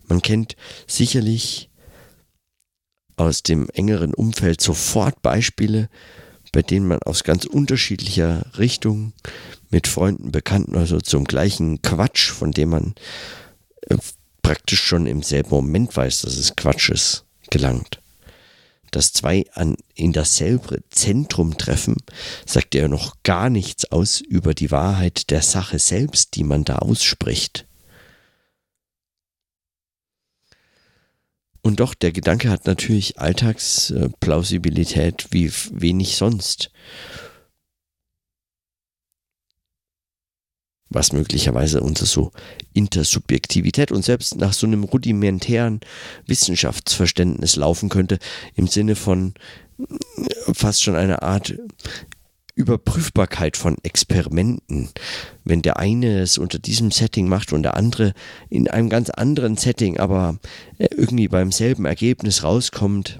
Man 0.07 0.21
kennt 0.21 0.55
sicherlich 0.87 1.69
aus 3.15 3.43
dem 3.43 3.69
engeren 3.69 4.13
Umfeld 4.13 4.61
sofort 4.61 5.21
Beispiele, 5.21 5.89
bei 6.51 6.61
denen 6.61 6.87
man 6.87 6.99
aus 7.03 7.23
ganz 7.23 7.45
unterschiedlicher 7.45 8.45
Richtung 8.57 9.13
mit 9.69 9.87
Freunden, 9.87 10.31
Bekannten 10.31 10.75
also 10.75 10.99
zum 10.99 11.23
gleichen 11.23 11.81
Quatsch, 11.81 12.29
von 12.29 12.51
dem 12.51 12.69
man 12.69 12.95
äh, 13.87 13.97
praktisch 14.41 14.81
schon 14.81 15.07
im 15.07 15.23
selben 15.23 15.51
Moment 15.51 15.95
weiß, 15.95 16.23
dass 16.23 16.35
es 16.35 16.57
Quatsch 16.57 16.89
ist, 16.89 17.25
gelangt. 17.49 18.00
Dass 18.91 19.13
zwei 19.13 19.45
an, 19.53 19.77
in 19.95 20.13
dasselbe 20.13 20.83
Zentrum 20.89 21.57
treffen, 21.57 21.97
sagt 22.45 22.75
ja 22.75 22.87
noch 22.87 23.15
gar 23.23 23.49
nichts 23.49 23.91
aus 23.91 24.21
über 24.21 24.53
die 24.53 24.69
Wahrheit 24.69 25.31
der 25.31 25.41
Sache 25.41 25.79
selbst, 25.79 26.35
die 26.35 26.43
man 26.43 26.65
da 26.65 26.75
ausspricht. 26.77 27.65
Und 31.61 31.79
doch, 31.79 31.93
der 31.93 32.11
Gedanke 32.11 32.49
hat 32.49 32.65
natürlich 32.65 33.19
Alltagsplausibilität 33.19 35.27
wie 35.31 35.51
wenig 35.71 36.17
sonst. 36.17 36.71
Was 40.93 41.13
möglicherweise 41.13 41.81
unter 41.81 42.05
so 42.05 42.31
Intersubjektivität 42.73 43.91
und 43.91 44.03
selbst 44.03 44.35
nach 44.35 44.53
so 44.53 44.67
einem 44.67 44.83
rudimentären 44.83 45.79
Wissenschaftsverständnis 46.27 47.55
laufen 47.55 47.89
könnte, 47.89 48.19
im 48.55 48.67
Sinne 48.67 48.95
von 48.95 49.33
fast 50.53 50.83
schon 50.83 50.95
einer 50.95 51.23
Art 51.23 51.55
Überprüfbarkeit 52.55 53.57
von 53.57 53.77
Experimenten. 53.83 54.89
Wenn 55.43 55.61
der 55.61 55.77
eine 55.77 56.19
es 56.19 56.37
unter 56.37 56.59
diesem 56.59 56.91
Setting 56.91 57.27
macht 57.27 57.53
und 57.53 57.63
der 57.63 57.77
andere 57.77 58.13
in 58.49 58.69
einem 58.69 58.89
ganz 58.89 59.09
anderen 59.09 59.57
Setting, 59.57 59.99
aber 59.99 60.37
äh, 60.77 60.87
irgendwie 60.91 61.27
beim 61.27 61.51
selben 61.51 61.85
Ergebnis 61.85 62.43
rauskommt, 62.43 63.19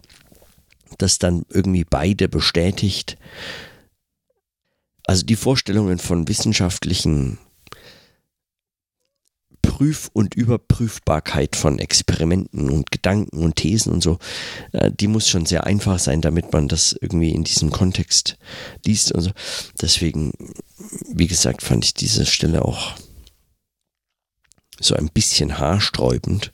das 0.98 1.18
dann 1.18 1.46
irgendwie 1.50 1.86
beide 1.86 2.28
bestätigt. 2.28 3.18
Also 5.06 5.26
die 5.26 5.36
Vorstellungen 5.36 5.98
von 5.98 6.28
wissenschaftlichen 6.28 7.40
Prüf- 9.82 10.12
und 10.14 10.36
Überprüfbarkeit 10.36 11.56
von 11.56 11.80
Experimenten 11.80 12.70
und 12.70 12.92
Gedanken 12.92 13.40
und 13.40 13.56
Thesen 13.56 13.92
und 13.92 14.04
so, 14.04 14.20
äh, 14.74 14.92
die 14.92 15.08
muss 15.08 15.28
schon 15.28 15.48
sehr 15.48 15.64
einfach 15.64 15.98
sein, 15.98 16.22
damit 16.22 16.54
man 16.54 16.68
das 16.68 16.96
irgendwie 17.02 17.32
in 17.32 17.44
diesem 17.44 17.72
Kontext 17.72 18.38
liest 18.86 19.12
und 19.12 19.22
so. 19.22 19.32
Deswegen, 19.82 20.34
wie 21.12 21.26
gesagt, 21.26 21.64
fand 21.64 21.84
ich 21.84 21.96
diese 21.96 22.28
Stelle 22.28 22.64
auch 22.64 22.94
so 24.80 24.94
ein 24.94 25.10
bisschen 25.10 25.58
haarsträubend. 25.58 26.54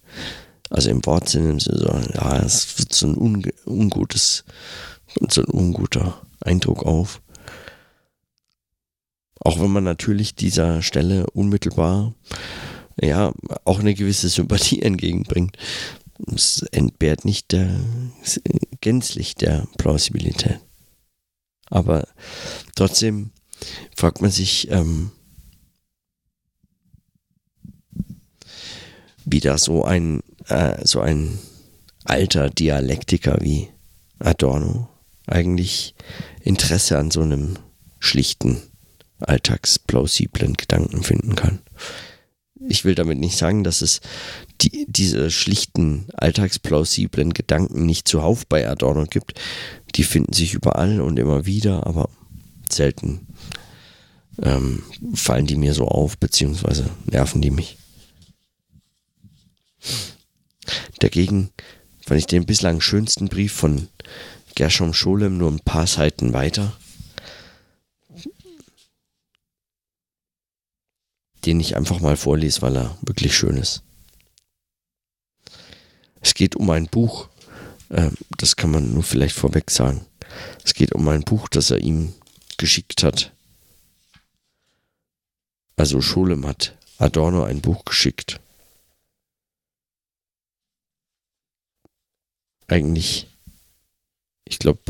Also 0.69 0.89
im 0.89 1.05
Wortsinne, 1.05 1.59
so, 1.59 1.73
ja, 1.73 2.39
es 2.45 2.79
wird 2.79 2.93
so 2.93 3.07
ein 3.07 3.15
unge 3.15 3.51
ungutes, 3.65 4.45
so 5.29 5.41
ein 5.41 5.49
unguter 5.49 6.21
Eindruck 6.39 6.85
auf. 6.85 7.21
Auch 9.41 9.59
wenn 9.59 9.71
man 9.71 9.83
natürlich 9.83 10.33
dieser 10.33 10.81
Stelle 10.81 11.29
unmittelbar 11.31 12.13
ja, 13.01 13.33
auch 13.63 13.79
eine 13.79 13.93
gewisse 13.93 14.29
Sympathie 14.29 14.81
entgegenbringt. 14.81 15.57
Es 16.33 16.63
entbehrt 16.71 17.25
nicht 17.25 17.51
der, 17.51 17.69
gänzlich 18.81 19.36
der 19.36 19.67
Plausibilität. 19.77 20.60
Aber 21.69 22.07
trotzdem 22.75 23.31
fragt 23.95 24.21
man 24.21 24.31
sich, 24.31 24.71
ähm, 24.71 25.12
wie 29.25 29.41
da 29.41 29.57
so 29.57 29.83
ein, 29.83 30.23
äh, 30.47 30.86
so 30.86 31.01
ein 31.01 31.38
alter 32.03 32.49
Dialektiker 32.49 33.38
wie 33.41 33.69
Adorno 34.19 34.88
eigentlich 35.27 35.93
Interesse 36.41 36.97
an 36.97 37.12
so 37.12 37.21
einem 37.21 37.60
schlichten, 37.99 38.62
alltagsplausiblen 39.19 40.53
Gedanken 40.53 41.03
finden 41.03 41.36
kann 41.36 41.60
ich 42.69 42.86
will 42.86 42.95
damit 42.95 43.17
nicht 43.17 43.38
sagen, 43.38 43.63
dass 43.63 43.82
es 43.82 44.01
die, 44.62 44.86
diese 44.89 45.32
schlichten, 45.32 46.08
alltagsplausiblen 46.13 47.34
Gedanken 47.34 47.86
nicht 47.86 48.08
zuhauf 48.08 48.45
bei 48.45 48.67
Adorno 48.67 49.06
gibt. 49.06 49.39
Die 49.95 50.03
finden 50.03 50.34
sich 50.34 50.53
überall 50.53 51.01
und 51.01 51.17
immer 51.17 51.45
wieder, 51.45 51.88
aber 51.88 52.10
selten 52.69 53.27
ähm, 54.41 54.84
fallen 55.13 55.47
die 55.47 55.56
mir 55.56 55.73
so 55.73 55.88
auf, 55.88 56.17
beziehungsweise 56.17 56.89
nerven 57.06 57.41
die 57.41 57.51
mich. 57.51 57.77
Dagegen 60.99 61.49
fand 62.06 62.19
ich 62.19 62.27
den 62.27 62.45
bislang 62.45 62.82
schönsten 62.82 63.27
Brief 63.27 63.53
von 63.53 63.88
Gershom 64.56 64.93
Scholem 64.93 65.38
nur 65.38 65.51
ein 65.51 65.60
paar 65.60 65.88
Seiten 65.88 66.34
weiter. 66.34 66.73
Den 71.47 71.62
ich 71.62 71.77
einfach 71.77 72.01
mal 72.01 72.17
vorlese, 72.17 72.62
weil 72.62 72.75
er 72.75 72.97
wirklich 73.01 73.38
schön 73.38 73.55
ist. 73.55 73.81
Es 76.19 76.33
geht 76.33 76.57
um 76.57 76.69
ein 76.69 76.88
Buch, 76.88 77.29
äh, 77.88 78.12
das 78.38 78.57
kann 78.57 78.71
man 78.71 78.93
nur 78.93 79.03
vielleicht 79.03 79.33
vorweg 79.33 79.71
sagen. 79.71 80.05
Es 80.65 80.73
geht 80.73 80.91
um 80.91 81.07
ein 81.07 81.21
Buch, 81.21 81.47
das 81.47 81.71
er 81.71 81.77
ihm 81.77 82.13
geschickt 82.57 83.01
hat. 83.01 83.31
Also 85.77 86.01
Scholem 86.01 86.45
hat 86.45 86.75
Adorno 86.97 87.43
ein 87.43 87.62
Buch 87.62 87.86
geschickt. 87.86 88.41
Eigentlich, 92.67 93.27
ich 94.43 94.60
glaube, 94.60 94.81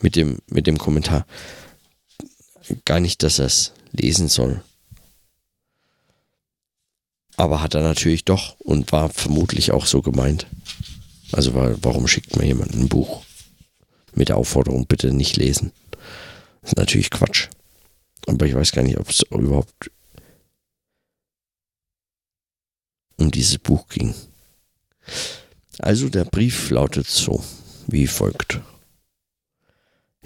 mit 0.00 0.16
dem, 0.16 0.40
mit 0.48 0.66
dem 0.66 0.78
Kommentar 0.78 1.26
gar 2.84 2.98
nicht, 2.98 3.22
dass 3.22 3.38
er 3.38 3.46
es 3.46 3.72
lesen 3.92 4.26
soll. 4.26 4.64
Aber 7.36 7.62
hat 7.62 7.74
er 7.74 7.82
natürlich 7.82 8.24
doch 8.24 8.56
und 8.60 8.92
war 8.92 9.08
vermutlich 9.08 9.72
auch 9.72 9.86
so 9.86 10.02
gemeint. 10.02 10.46
Also 11.32 11.54
warum 11.54 12.06
schickt 12.06 12.36
mir 12.36 12.46
jemand 12.46 12.74
ein 12.74 12.88
Buch 12.88 13.22
mit 14.14 14.28
der 14.28 14.36
Aufforderung, 14.36 14.86
bitte 14.86 15.12
nicht 15.12 15.36
lesen? 15.36 15.72
Das 16.60 16.72
ist 16.72 16.76
natürlich 16.76 17.10
Quatsch. 17.10 17.48
Aber 18.26 18.46
ich 18.46 18.54
weiß 18.54 18.72
gar 18.72 18.82
nicht, 18.82 18.98
ob 18.98 19.08
es 19.08 19.22
überhaupt 19.30 19.90
um 23.16 23.30
dieses 23.30 23.58
Buch 23.58 23.88
ging. 23.88 24.14
Also 25.78 26.08
der 26.08 26.24
Brief 26.24 26.70
lautet 26.70 27.08
so, 27.08 27.42
wie 27.86 28.06
folgt. 28.06 28.60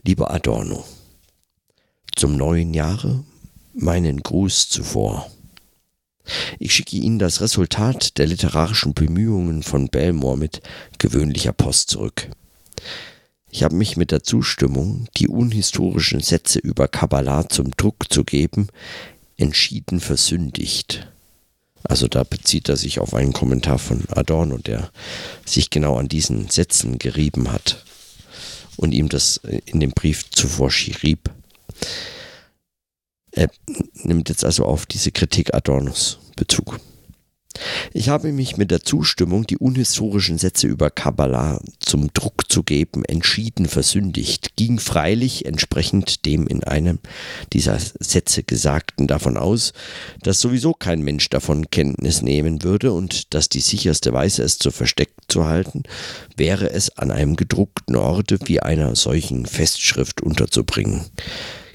Lieber 0.04 0.30
Adorno, 0.30 0.84
zum 2.16 2.36
neuen 2.36 2.74
Jahre 2.74 3.24
meinen 3.74 4.22
Gruß 4.22 4.68
zuvor. 4.68 5.30
Ich 6.58 6.74
schicke 6.74 6.96
Ihnen 6.96 7.18
das 7.18 7.40
Resultat 7.40 8.18
der 8.18 8.26
literarischen 8.26 8.94
Bemühungen 8.94 9.62
von 9.62 9.88
Belmore 9.88 10.38
mit 10.38 10.62
gewöhnlicher 10.98 11.52
Post 11.52 11.90
zurück. 11.90 12.28
Ich 13.50 13.62
habe 13.62 13.74
mich 13.74 13.96
mit 13.96 14.10
der 14.10 14.22
Zustimmung, 14.22 15.08
die 15.16 15.28
unhistorischen 15.28 16.20
Sätze 16.20 16.58
über 16.58 16.88
Kabbalah 16.88 17.48
zum 17.48 17.70
Druck 17.70 18.12
zu 18.12 18.24
geben, 18.24 18.68
entschieden 19.36 20.00
versündigt. 20.00 21.08
Also 21.84 22.08
da 22.08 22.24
bezieht 22.24 22.68
er 22.68 22.76
sich 22.76 22.98
auf 22.98 23.14
einen 23.14 23.32
Kommentar 23.32 23.78
von 23.78 24.04
Adorno, 24.10 24.58
der 24.58 24.90
sich 25.44 25.70
genau 25.70 25.96
an 25.96 26.08
diesen 26.08 26.48
Sätzen 26.50 26.98
gerieben 26.98 27.52
hat 27.52 27.84
und 28.76 28.92
ihm 28.92 29.08
das 29.08 29.40
in 29.66 29.80
dem 29.80 29.92
Brief 29.92 30.28
zuvor 30.30 30.70
schrieb. 30.70 31.30
Er 33.36 33.50
nimmt 34.02 34.30
jetzt 34.30 34.44
also 34.44 34.64
auf 34.64 34.86
diese 34.86 35.12
Kritik 35.12 35.54
Adornos 35.54 36.18
Bezug. 36.36 36.80
Ich 37.92 38.08
habe 38.08 38.32
mich 38.32 38.56
mit 38.56 38.70
der 38.70 38.82
Zustimmung, 38.82 39.46
die 39.46 39.58
unhistorischen 39.58 40.36
Sätze 40.36 40.66
über 40.66 40.90
Kabbalah 40.90 41.60
zum 41.78 42.12
Druck 42.12 42.50
zu 42.50 42.62
geben, 42.62 43.04
entschieden 43.04 43.66
versündigt, 43.66 44.56
ging 44.56 44.78
freilich 44.78 45.46
entsprechend 45.46 46.26
dem 46.26 46.46
in 46.46 46.64
einem 46.64 46.98
dieser 47.52 47.78
Sätze 47.78 48.42
Gesagten 48.42 49.06
davon 49.06 49.36
aus, 49.36 49.72
dass 50.22 50.40
sowieso 50.40 50.72
kein 50.72 51.02
Mensch 51.02 51.28
davon 51.28 51.70
Kenntnis 51.70 52.22
nehmen 52.22 52.62
würde 52.62 52.92
und 52.92 53.34
dass 53.34 53.48
die 53.48 53.60
sicherste 53.60 54.12
Weise, 54.12 54.42
es 54.42 54.58
zu 54.58 54.70
versteckt 54.70 55.20
zu 55.28 55.46
halten, 55.46 55.82
wäre 56.36 56.70
es 56.70 56.96
an 56.98 57.10
einem 57.10 57.36
gedruckten 57.36 57.96
Orte 57.96 58.38
wie 58.44 58.60
einer 58.60 58.96
solchen 58.96 59.46
Festschrift 59.46 60.22
unterzubringen. 60.22 61.04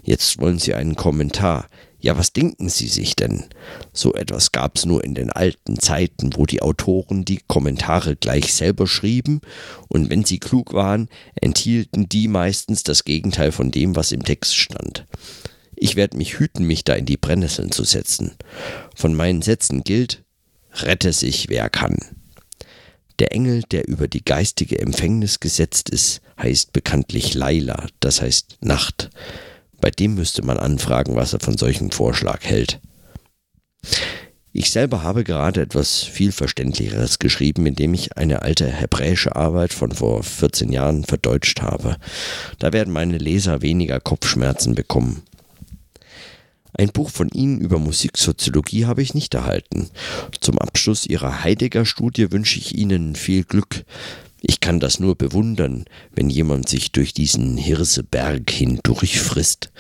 Jetzt 0.04 0.40
wollen 0.40 0.60
Sie 0.60 0.74
einen 0.74 0.96
Kommentar. 0.96 1.68
Ja, 2.00 2.18
was 2.18 2.34
denken 2.34 2.68
Sie 2.70 2.88
sich 2.88 3.16
denn? 3.16 3.46
So 3.94 4.16
etwas 4.16 4.52
gab's 4.52 4.86
nur 4.86 5.04
in 5.04 5.14
den 5.14 5.32
alten 5.32 5.80
Zeiten, 5.80 6.32
wo 6.36 6.48
die 6.48 6.64
Autoren 6.64 7.26
die 7.26 7.40
Kommentare 7.48 8.16
gleich 8.16 8.54
selber 8.54 8.88
schrieben, 8.88 9.42
und 9.88 10.10
wenn 10.10 10.26
sie 10.26 10.40
klug 10.40 10.74
waren, 10.74 11.10
enthielten 11.36 12.10
die 12.10 12.28
meistens 12.28 12.82
das 12.82 13.04
Gegenteil 13.04 13.52
von 13.52 13.70
dem, 13.70 13.96
was 13.96 14.12
im 14.12 14.26
Text 14.26 14.56
stand. 14.56 15.06
Ich 15.76 15.96
werde 15.96 16.18
mich 16.18 16.40
hüten, 16.40 16.66
mich 16.66 16.84
da 16.84 16.94
in 16.94 17.06
die 17.06 17.18
Brennnesseln 17.18 17.72
zu 17.72 17.84
setzen. 17.84 18.32
Von 18.96 19.14
meinen 19.14 19.44
Sätzen 19.44 19.84
gilt, 19.84 20.24
rette 20.74 21.14
sich, 21.14 21.50
wer 21.50 21.70
kann. 21.70 21.98
Der 23.20 23.32
Engel, 23.34 23.62
der 23.70 23.88
über 23.88 24.08
die 24.08 24.26
geistige 24.26 24.80
Empfängnis 24.80 25.40
gesetzt 25.40 25.92
ist, 25.92 26.22
heißt 26.42 26.74
bekanntlich 26.74 27.36
Laila, 27.36 27.86
das 28.00 28.22
heißt 28.22 28.58
Nacht. 28.62 29.12
Bei 29.82 29.92
dem 29.92 30.16
müsste 30.16 30.46
man 30.46 30.58
anfragen, 30.58 31.16
was 31.16 31.34
er 31.34 31.40
von 31.40 31.58
solchem 31.58 31.92
Vorschlag 31.92 32.44
hält. 32.44 32.80
Ich 34.54 34.72
selber 34.72 35.02
habe 35.02 35.24
gerade 35.24 35.62
etwas 35.62 36.04
viel 36.04 36.34
Verständlicheres 36.34 37.20
geschrieben, 37.20 37.66
indem 37.66 37.94
ich 37.94 38.18
eine 38.18 38.42
alte 38.42 38.68
hebräische 38.68 39.36
Arbeit 39.36 39.74
von 39.74 39.92
vor 39.92 40.24
14 40.24 40.72
Jahren 40.72 41.06
verdeutscht 41.06 41.62
habe. 41.62 41.96
Da 42.60 42.74
werden 42.74 42.94
meine 42.94 43.18
Leser 43.18 43.62
weniger 43.62 44.00
Kopfschmerzen 44.02 44.76
bekommen. 44.76 45.24
Ein 46.74 46.90
Buch 46.90 47.10
von 47.10 47.30
Ihnen 47.30 47.60
über 47.60 47.80
Musiksoziologie 47.80 48.86
habe 48.86 49.02
ich 49.02 49.14
nicht 49.14 49.34
erhalten. 49.34 49.90
Zum 50.40 50.58
Abschluss 50.60 51.06
Ihrer 51.06 51.44
Heidegger-Studie 51.44 52.32
wünsche 52.32 52.60
ich 52.60 52.78
Ihnen 52.78 53.16
viel 53.16 53.44
Glück. 53.44 53.84
Ich 54.42 54.60
kann 54.60 54.80
das 54.80 55.00
nur 55.00 55.16
bewundern, 55.16 55.86
wenn 56.14 56.30
jemand 56.30 56.68
sich 56.68 56.92
durch 56.92 57.14
diesen 57.14 57.58
Hirseberg 57.58 58.50
hindurchfrisst. 58.50 59.72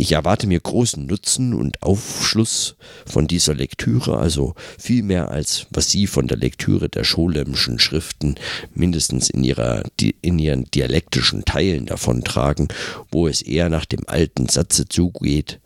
Ich 0.00 0.12
erwarte 0.12 0.46
mir 0.46 0.60
großen 0.60 1.06
Nutzen 1.06 1.54
und 1.54 1.82
Aufschluss 1.82 2.76
von 3.04 3.26
dieser 3.26 3.54
Lektüre, 3.54 4.18
also 4.18 4.54
viel 4.78 5.02
mehr 5.02 5.30
als 5.30 5.66
was 5.70 5.90
Sie 5.90 6.06
von 6.06 6.28
der 6.28 6.36
Lektüre 6.36 6.88
der 6.88 7.02
Scholemschen 7.02 7.80
Schriften 7.80 8.36
mindestens 8.74 9.28
in, 9.28 9.42
ihrer, 9.42 9.82
in 10.20 10.38
ihren 10.38 10.66
dialektischen 10.66 11.44
Teilen 11.44 11.86
davontragen, 11.86 12.68
wo 13.10 13.26
es 13.26 13.42
eher 13.42 13.70
nach 13.70 13.86
dem 13.86 14.06
alten 14.06 14.48
Satze 14.48 14.86
zugeht, 14.88 15.58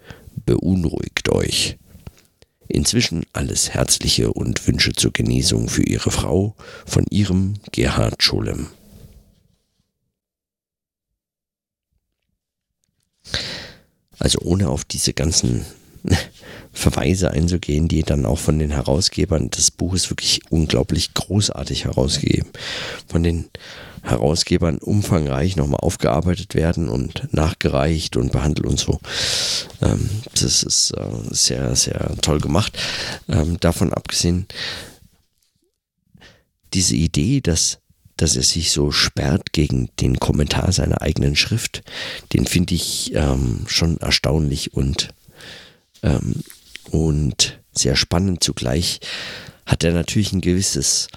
beunruhigt 0.47 1.29
euch. 1.29 1.77
Inzwischen 2.73 3.27
alles 3.35 3.75
Herzliche 3.75 4.33
und 4.33 4.67
Wünsche 4.67 4.93
zur 4.93 5.13
Genesung 5.13 5.69
für 5.69 5.83
Ihre 5.83 6.11
Frau 6.11 6.55
von 6.87 7.05
Ihrem 7.11 7.57
Gerhard 7.71 8.23
Scholem. 8.23 8.69
Also 14.19 14.39
ohne 14.41 14.71
auf 14.71 14.87
diese 14.87 15.13
ganzen 15.13 15.67
Verweise 16.73 17.31
einzugehen, 17.31 17.89
die 17.89 18.05
dann 18.05 18.25
auch 18.25 18.39
von 18.39 18.59
den 18.59 18.71
Herausgebern 18.71 19.51
des 19.51 19.71
Buches 19.71 20.09
wirklich 20.09 20.41
unglaublich 20.49 21.13
großartig 21.13 21.85
herausgegeben. 21.85 22.49
Von 23.07 23.23
den 23.23 23.51
Herausgebern 24.03 24.79
umfangreich 24.79 25.57
nochmal 25.57 25.81
aufgearbeitet 25.81 26.55
werden 26.55 26.89
und 26.89 27.33
nachgereicht 27.33 28.17
und 28.17 28.33
behandelt 28.33 28.67
und 28.67 28.79
so. 28.79 29.01
Ähm, 29.81 30.09
das 30.33 30.63
ist 30.63 30.91
äh, 30.93 31.05
sehr, 31.31 31.75
sehr 31.77 32.15
toll 32.21 32.41
gemacht. 32.41 32.77
Ähm, 33.29 33.59
davon 33.61 33.93
abgesehen, 33.93 34.47
diese 36.75 36.97
Idee, 36.97 37.41
dass 37.41 37.79
dass 38.17 38.37
er 38.37 38.43
sich 38.43 38.71
so 38.71 38.93
sperrt 38.93 39.53
gegen 39.53 39.89
den 39.99 40.21
Kommentar 40.21 40.71
seiner 40.71 41.03
eigenen 41.03 41.35
Schrift, 41.35 41.83
den 42.33 42.47
finde 42.47 42.75
ich 42.75 43.13
ähm, 43.15 43.65
schon 43.67 43.97
erstaunlich 43.97 44.75
und, 44.75 45.09
ähm, 46.03 46.45
und 46.91 47.61
sehr 47.73 47.97
spannend 47.97 48.45
zugleich. 48.45 49.01
Hat 49.67 49.83
er 49.83 49.93
natürlich 49.93 50.33
ein 50.33 50.41
gewisses 50.41 51.09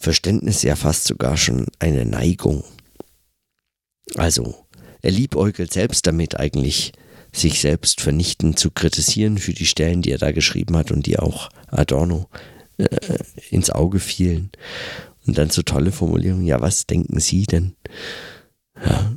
Verständnis, 0.00 0.62
ja 0.62 0.76
fast 0.76 1.04
sogar 1.04 1.36
schon 1.36 1.66
eine 1.78 2.04
Neigung. 2.04 2.64
Also, 4.14 4.66
er 5.02 5.10
liebäugelt 5.10 5.72
selbst 5.72 6.06
damit 6.06 6.38
eigentlich, 6.38 6.92
sich 7.32 7.60
selbst 7.60 8.00
vernichtend 8.00 8.58
zu 8.58 8.70
kritisieren 8.70 9.38
für 9.38 9.52
die 9.52 9.66
Stellen, 9.66 10.02
die 10.02 10.10
er 10.10 10.18
da 10.18 10.32
geschrieben 10.32 10.76
hat 10.76 10.90
und 10.90 11.06
die 11.06 11.18
auch 11.18 11.50
Adorno 11.66 12.28
äh, 12.78 12.86
ins 13.50 13.70
Auge 13.70 14.00
fielen. 14.00 14.50
Und 15.26 15.36
dann 15.36 15.50
so 15.50 15.62
tolle 15.62 15.92
Formulierungen, 15.92 16.46
ja, 16.46 16.60
was 16.60 16.86
denken 16.86 17.20
Sie 17.20 17.44
denn? 17.44 17.76
Ja, 18.82 19.14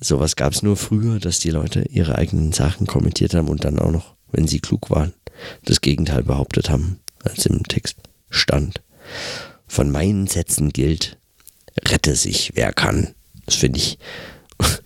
sowas 0.00 0.36
gab 0.36 0.52
es 0.52 0.62
nur 0.62 0.76
früher, 0.76 1.18
dass 1.18 1.40
die 1.40 1.50
Leute 1.50 1.84
ihre 1.90 2.16
eigenen 2.16 2.52
Sachen 2.52 2.86
kommentiert 2.86 3.34
haben 3.34 3.48
und 3.48 3.64
dann 3.64 3.78
auch 3.80 3.90
noch, 3.90 4.14
wenn 4.30 4.46
sie 4.46 4.60
klug 4.60 4.88
waren, 4.90 5.12
das 5.64 5.80
Gegenteil 5.80 6.22
behauptet 6.22 6.70
haben, 6.70 7.00
als 7.24 7.46
im 7.46 7.64
Text 7.64 7.96
stand 8.28 8.82
von 9.70 9.88
meinen 9.92 10.26
Sätzen 10.26 10.70
gilt, 10.70 11.16
rette 11.78 12.16
sich, 12.16 12.50
wer 12.54 12.72
kann. 12.72 13.14
Das 13.46 13.54
finde 13.54 13.78
ich 13.78 13.98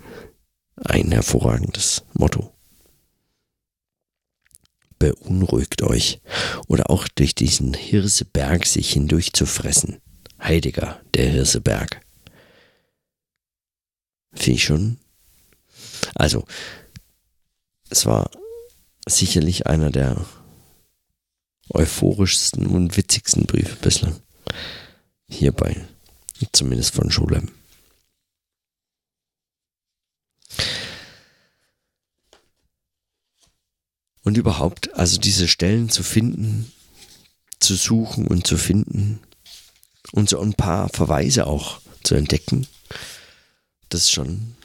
ein 0.77 1.11
hervorragendes 1.11 2.05
Motto. 2.13 2.53
Beunruhigt 4.99 5.83
euch 5.83 6.21
oder 6.69 6.91
auch 6.91 7.09
durch 7.09 7.35
diesen 7.35 7.73
Hirseberg 7.73 8.67
sich 8.67 8.93
hindurch 8.93 9.33
zu 9.33 9.47
fressen. 9.47 10.03
Heiliger, 10.39 11.01
der 11.15 11.31
Hirseberg. 11.31 12.03
Finde 14.35 14.57
ich 14.59 14.65
schon. 14.65 14.99
Also, 16.15 16.45
es 17.89 18.05
war 18.05 18.31
sicherlich 19.07 19.67
einer 19.67 19.91
der 19.91 20.27
euphorischsten 21.71 22.67
und 22.67 22.99
witzigsten 22.99 23.47
Briefe 23.47 23.77
bislang 23.77 24.21
hierbei, 25.29 25.87
zumindest 26.53 26.95
von 26.95 27.11
Schule. 27.11 27.43
Und 34.23 34.39
überhaupt, 34.39 34.95
also 34.95 35.19
diese 35.19 35.49
Stellen 35.49 35.91
zu 35.91 36.03
finden, 36.03 36.73
zu 37.61 37.75
suchen 37.75 38.27
und 38.27 38.47
zu 38.47 38.57
finden 38.57 39.21
und 40.13 40.31
so 40.31 40.41
ein 40.41 40.55
paar 40.55 40.89
Verweise 40.89 41.47
auch 41.47 41.81
zu 42.03 42.15
entdecken, 42.15 42.67
das 43.91 44.05
ist 44.05 44.13
schon, 44.13 44.57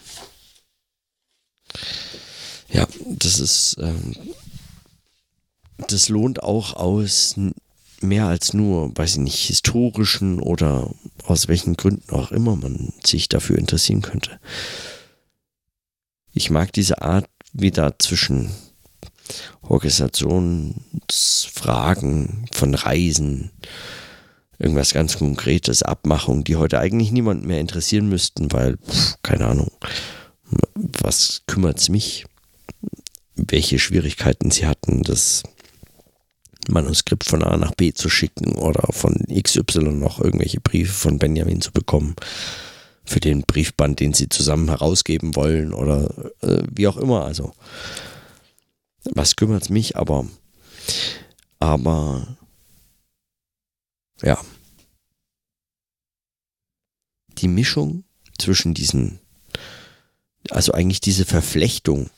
ja, 2.69 2.87
das 3.05 3.39
ist, 3.39 3.77
ähm, 3.79 4.15
das 5.87 6.09
lohnt 6.09 6.41
auch 6.41 6.73
aus 6.73 7.35
mehr 8.01 8.27
als 8.27 8.53
nur, 8.53 8.97
weiß 8.97 9.13
ich 9.13 9.19
nicht, 9.19 9.45
historischen 9.45 10.39
oder 10.39 10.89
aus 11.23 11.47
welchen 11.47 11.77
Gründen 11.77 12.11
auch 12.11 12.31
immer 12.31 12.55
man 12.55 12.93
sich 13.03 13.29
dafür 13.29 13.57
interessieren 13.57 14.01
könnte. 14.01 14.39
Ich 16.33 16.49
mag 16.49 16.73
diese 16.73 17.01
Art, 17.01 17.29
wie 17.53 17.71
da 17.71 17.97
zwischen 17.97 18.51
Organisationsfragen 19.61 22.45
von 22.51 22.75
Reisen, 22.75 23.51
irgendwas 24.57 24.93
ganz 24.93 25.17
Konkretes, 25.17 25.83
Abmachungen, 25.83 26.43
die 26.43 26.57
heute 26.57 26.79
eigentlich 26.79 27.11
niemand 27.11 27.45
mehr 27.45 27.59
interessieren 27.59 28.09
müssten, 28.09 28.51
weil, 28.51 28.77
pff, 28.77 29.15
keine 29.23 29.47
Ahnung, 29.47 29.71
was 30.75 31.43
kümmert 31.47 31.79
es 31.79 31.89
mich, 31.89 32.25
welche 33.35 33.79
Schwierigkeiten 33.79 34.51
sie 34.51 34.65
hatten, 34.65 35.03
das 35.03 35.43
Manuskript 36.69 37.25
von 37.25 37.43
A 37.43 37.57
nach 37.57 37.73
B 37.75 37.93
zu 37.93 38.09
schicken 38.09 38.55
oder 38.55 38.87
von 38.91 39.15
XY 39.31 39.79
noch 39.93 40.19
irgendwelche 40.19 40.59
Briefe 40.59 40.93
von 40.93 41.19
Benjamin 41.19 41.61
zu 41.61 41.71
bekommen 41.71 42.15
für 43.09 43.19
den 43.19 43.41
Briefband, 43.41 43.99
den 43.99 44.13
sie 44.13 44.29
zusammen 44.29 44.69
herausgeben 44.69 45.35
wollen 45.35 45.73
oder 45.73 46.31
äh, 46.41 46.63
wie 46.71 46.87
auch 46.87 46.97
immer. 46.97 47.25
Also, 47.25 47.53
was 49.03 49.35
kümmert 49.35 49.63
es 49.63 49.69
mich? 49.69 49.97
Aber, 49.97 50.27
aber, 51.59 52.37
ja. 54.21 54.39
Die 57.39 57.47
Mischung 57.47 58.03
zwischen 58.37 58.73
diesen, 58.73 59.19
also 60.49 60.73
eigentlich 60.73 61.01
diese 61.01 61.25
Verflechtung, 61.25 62.09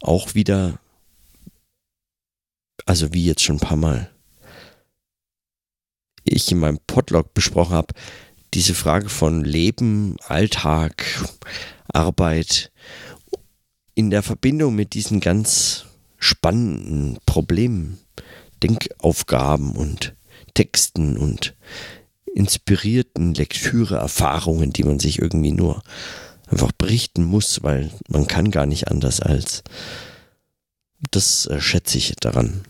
auch 0.00 0.34
wieder, 0.34 0.78
also 2.86 3.12
wie 3.12 3.26
jetzt 3.26 3.42
schon 3.42 3.56
ein 3.56 3.60
paar 3.60 3.76
Mal 3.76 4.10
ich 6.24 6.50
in 6.50 6.58
meinem 6.58 6.78
Podlog 6.86 7.34
besprochen 7.34 7.74
habe, 7.74 7.94
diese 8.54 8.74
Frage 8.74 9.08
von 9.08 9.44
Leben, 9.44 10.16
Alltag, 10.26 11.04
Arbeit 11.88 12.72
in 13.94 14.10
der 14.10 14.22
Verbindung 14.22 14.74
mit 14.74 14.94
diesen 14.94 15.20
ganz 15.20 15.84
spannenden 16.18 17.18
Problemen, 17.26 17.98
Denkaufgaben 18.62 19.76
und 19.76 20.14
Texten 20.54 21.16
und 21.16 21.54
inspirierten 22.34 23.34
Lektüreerfahrungen, 23.34 24.72
die 24.72 24.84
man 24.84 24.98
sich 24.98 25.20
irgendwie 25.20 25.52
nur 25.52 25.82
einfach 26.48 26.72
berichten 26.72 27.24
muss, 27.24 27.62
weil 27.62 27.90
man 28.08 28.26
kann 28.26 28.50
gar 28.50 28.66
nicht 28.66 28.88
anders 28.88 29.20
als. 29.20 29.62
Das 31.10 31.46
äh, 31.46 31.60
schätze 31.60 31.98
ich 31.98 32.14
daran. 32.20 32.62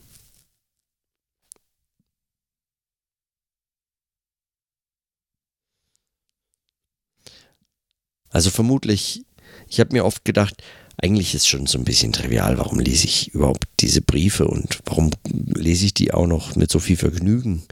Also 8.36 8.50
vermutlich, 8.50 9.24
ich 9.66 9.80
habe 9.80 9.94
mir 9.94 10.04
oft 10.04 10.26
gedacht, 10.26 10.62
eigentlich 10.98 11.34
ist 11.34 11.48
schon 11.48 11.64
so 11.64 11.78
ein 11.78 11.86
bisschen 11.86 12.12
trivial, 12.12 12.58
warum 12.58 12.78
lese 12.78 13.06
ich 13.06 13.28
überhaupt 13.28 13.64
diese 13.80 14.02
Briefe 14.02 14.46
und 14.46 14.80
warum 14.84 15.10
lese 15.26 15.86
ich 15.86 15.94
die 15.94 16.12
auch 16.12 16.26
noch 16.26 16.54
mit 16.54 16.70
so 16.70 16.78
viel 16.78 16.98
Vergnügen 16.98 17.62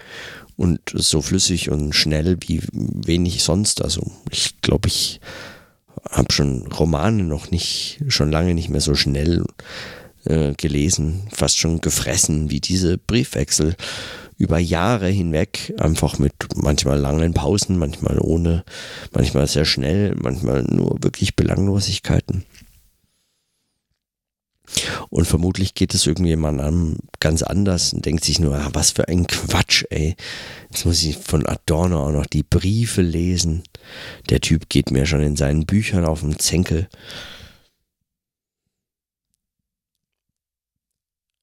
und 0.56 0.80
so 0.94 1.20
flüssig 1.20 1.70
und 1.70 1.92
schnell 1.92 2.38
wie 2.40 2.62
wenig 2.72 3.42
sonst. 3.42 3.84
Also 3.84 4.10
ich 4.30 4.58
glaube, 4.62 4.88
ich 4.88 5.20
habe 6.08 6.32
schon 6.32 6.66
Romane 6.68 7.24
noch 7.24 7.50
nicht, 7.50 8.00
schon 8.08 8.32
lange 8.32 8.54
nicht 8.54 8.70
mehr 8.70 8.80
so 8.80 8.94
schnell 8.94 9.44
äh, 10.24 10.54
gelesen, 10.54 11.28
fast 11.30 11.58
schon 11.58 11.82
gefressen 11.82 12.48
wie 12.48 12.60
diese 12.60 12.96
Briefwechsel 12.96 13.76
über 14.36 14.58
Jahre 14.58 15.08
hinweg, 15.08 15.72
einfach 15.78 16.18
mit 16.18 16.34
manchmal 16.56 16.98
langen 16.98 17.34
Pausen, 17.34 17.78
manchmal 17.78 18.18
ohne, 18.20 18.64
manchmal 19.12 19.46
sehr 19.46 19.64
schnell, 19.64 20.14
manchmal 20.16 20.64
nur 20.64 21.02
wirklich 21.02 21.36
Belanglosigkeiten. 21.36 22.44
Und 25.10 25.26
vermutlich 25.26 25.74
geht 25.74 25.94
es 25.94 26.06
irgendjemandem 26.06 26.98
ganz 27.20 27.42
anders 27.42 27.92
und 27.92 28.04
denkt 28.04 28.24
sich 28.24 28.40
nur, 28.40 28.56
ah, 28.56 28.70
was 28.72 28.90
für 28.90 29.08
ein 29.08 29.26
Quatsch, 29.26 29.84
ey. 29.90 30.16
Jetzt 30.70 30.84
muss 30.84 31.02
ich 31.02 31.16
von 31.16 31.46
Adorno 31.46 32.06
auch 32.06 32.12
noch 32.12 32.26
die 32.26 32.42
Briefe 32.42 33.02
lesen. 33.02 33.62
Der 34.30 34.40
Typ 34.40 34.68
geht 34.68 34.90
mir 34.90 35.06
schon 35.06 35.22
in 35.22 35.36
seinen 35.36 35.66
Büchern 35.66 36.04
auf 36.04 36.20
den 36.20 36.38
Zenkel. 36.38 36.88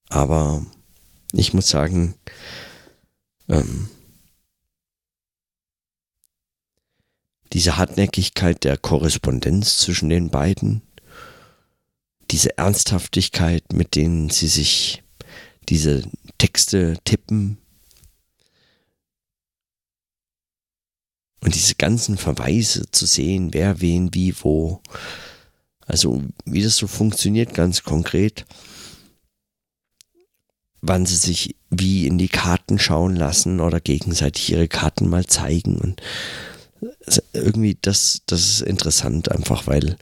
Aber 0.10 0.66
ich 1.32 1.54
muss 1.54 1.70
sagen, 1.70 2.16
ähm, 3.52 3.90
diese 7.54 7.78
Hartnäckigkeit 7.78 8.64
der 8.64 8.78
Korrespondenz 8.78 9.80
zwischen 9.80 10.10
den 10.10 10.30
beiden, 10.30 10.82
diese 12.32 12.58
Ernsthaftigkeit, 12.58 13.74
mit 13.74 13.96
denen 13.96 14.30
sie 14.30 14.48
sich 14.48 15.04
diese 15.68 16.04
Texte 16.38 16.98
tippen 17.04 17.58
und 21.42 21.54
diese 21.56 21.76
ganzen 21.76 22.18
Verweise 22.18 22.90
zu 22.92 23.06
sehen, 23.06 23.54
wer 23.54 23.82
wen 23.82 24.14
wie 24.14 24.34
wo. 24.42 24.82
Also 25.86 26.24
wie 26.46 26.64
das 26.64 26.78
so 26.78 26.88
funktioniert 26.88 27.54
ganz 27.54 27.84
konkret 27.84 28.46
wann 30.82 31.06
sie 31.06 31.16
sich 31.16 31.56
wie 31.70 32.08
in 32.08 32.18
die 32.18 32.28
Karten 32.28 32.80
schauen 32.80 33.16
lassen 33.16 33.60
oder 33.60 33.80
gegenseitig 33.80 34.52
ihre 34.52 34.68
Karten 34.68 35.10
mal 35.10 35.26
zeigen. 35.26 35.78
Und 35.78 36.02
irgendwie 37.34 37.78
das, 37.82 38.22
das 38.26 38.42
ist 38.42 38.62
interessant 38.62 39.32
einfach, 39.32 39.68
weil, 39.68 39.98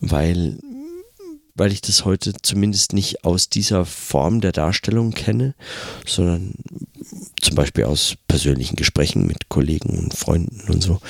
weil, 0.00 0.58
weil 1.54 1.72
ich 1.72 1.80
das 1.80 2.04
heute 2.04 2.34
zumindest 2.42 2.92
nicht 2.92 3.24
aus 3.24 3.48
dieser 3.48 3.86
Form 3.86 4.40
der 4.40 4.52
Darstellung 4.52 5.12
kenne, 5.12 5.54
sondern 6.06 6.54
zum 7.40 7.56
Beispiel 7.56 7.84
aus 7.84 8.16
persönlichen 8.28 8.76
Gesprächen 8.76 9.26
mit 9.26 9.48
Kollegen 9.48 9.98
und 9.98 10.14
Freunden 10.14 10.70
und 10.70 10.82
so, 10.82 11.00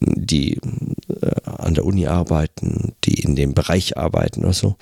die 0.00 0.60
äh, 1.20 1.30
an 1.44 1.74
der 1.74 1.84
Uni 1.84 2.06
arbeiten, 2.08 2.94
die 3.04 3.20
in 3.20 3.36
dem 3.36 3.54
Bereich 3.54 3.96
arbeiten 3.96 4.44
oder 4.44 4.52
so. 4.52 4.76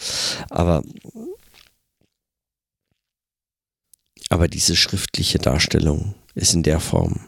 Aber 0.48 0.82
Aber 4.28 4.48
diese 4.48 4.76
schriftliche 4.76 5.38
Darstellung 5.38 6.14
ist 6.34 6.54
in 6.54 6.62
der 6.62 6.80
Form. 6.80 7.20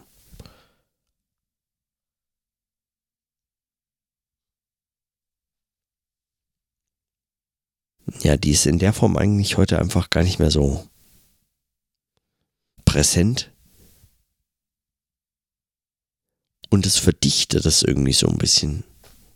Ja, 8.20 8.36
die 8.36 8.50
ist 8.50 8.66
in 8.66 8.78
der 8.78 8.92
Form 8.92 9.16
eigentlich 9.16 9.58
heute 9.58 9.78
einfach 9.78 10.10
gar 10.10 10.22
nicht 10.22 10.38
mehr 10.38 10.50
so 10.50 10.88
präsent. 12.84 13.52
Und 16.70 16.84
es 16.84 16.96
verdichtet 16.96 17.64
das 17.64 17.82
irgendwie 17.82 18.12
so 18.12 18.26
ein 18.26 18.38
bisschen 18.38 18.84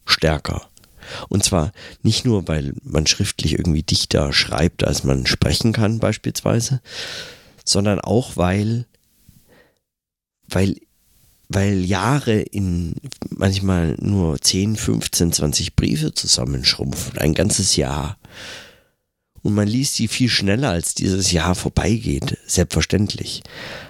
stärker. 0.04 0.68
Und 1.28 1.44
zwar 1.44 1.72
nicht 2.02 2.24
nur, 2.24 2.48
weil 2.48 2.74
man 2.82 3.06
schriftlich 3.06 3.52
irgendwie 3.52 3.82
dichter 3.82 4.32
schreibt, 4.32 4.84
als 4.84 5.04
man 5.04 5.26
sprechen 5.26 5.72
kann 5.72 5.98
beispielsweise, 5.98 6.80
sondern 7.64 8.00
auch, 8.00 8.36
weil, 8.36 8.86
weil, 10.48 10.76
weil 11.48 11.84
Jahre 11.84 12.40
in 12.40 12.94
manchmal 13.30 13.96
nur 14.00 14.40
10, 14.40 14.76
15, 14.76 15.32
20 15.32 15.76
Briefe 15.76 16.12
zusammenschrumpfen, 16.14 17.18
ein 17.18 17.34
ganzes 17.34 17.76
Jahr. 17.76 18.18
Und 19.42 19.54
man 19.54 19.66
liest 19.66 19.96
sie 19.96 20.06
viel 20.06 20.28
schneller, 20.28 20.70
als 20.70 20.94
dieses 20.94 21.32
Jahr 21.32 21.54
vorbeigeht, 21.54 22.38
selbstverständlich. 22.46 23.42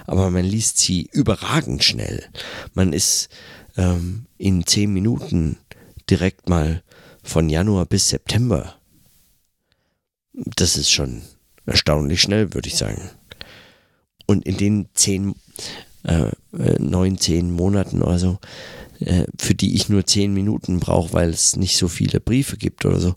Aber 0.07 0.31
man 0.31 0.45
liest 0.45 0.79
sie 0.79 1.09
überragend 1.13 1.85
schnell. 1.85 2.25
Man 2.73 2.95
ist 2.95 3.29
ähm, 3.77 4.27
in 4.39 4.67
10 4.67 4.93
Minuten 4.93 5.59
direkt 6.09 6.49
mal 6.49 6.83
von 7.23 7.49
Januar 7.49 7.87
bis 7.87 8.09
September. 8.09 8.77
Das 10.33 10.77
ist 10.77 10.91
schon 10.91 11.23
erstaunlich 11.67 12.21
schnell, 12.21 12.55
würde 12.55 12.69
ich 12.69 12.77
sagen. 12.77 13.11
Und 14.27 14.47
in 14.47 14.57
den 14.57 14.89
zehn, 14.95 15.35
äh, 16.05 16.31
äh, 16.59 16.79
neun, 16.79 17.19
zehn 17.19 17.51
Monaten 17.51 18.03
oder 18.03 18.19
so, 18.19 18.39
äh, 19.01 19.25
für 19.39 19.55
die 19.55 19.75
ich 19.75 19.89
nur 19.89 20.07
zehn 20.07 20.33
Minuten 20.33 20.81
brauche, 20.81 21.13
weil 21.13 21.31
es 21.31 21.57
nicht 21.57 21.77
so 21.77 21.89
viele 21.89 22.21
Briefe 22.21 22.57
gibt 22.57 22.85
oder 22.85 23.01
so, 23.01 23.15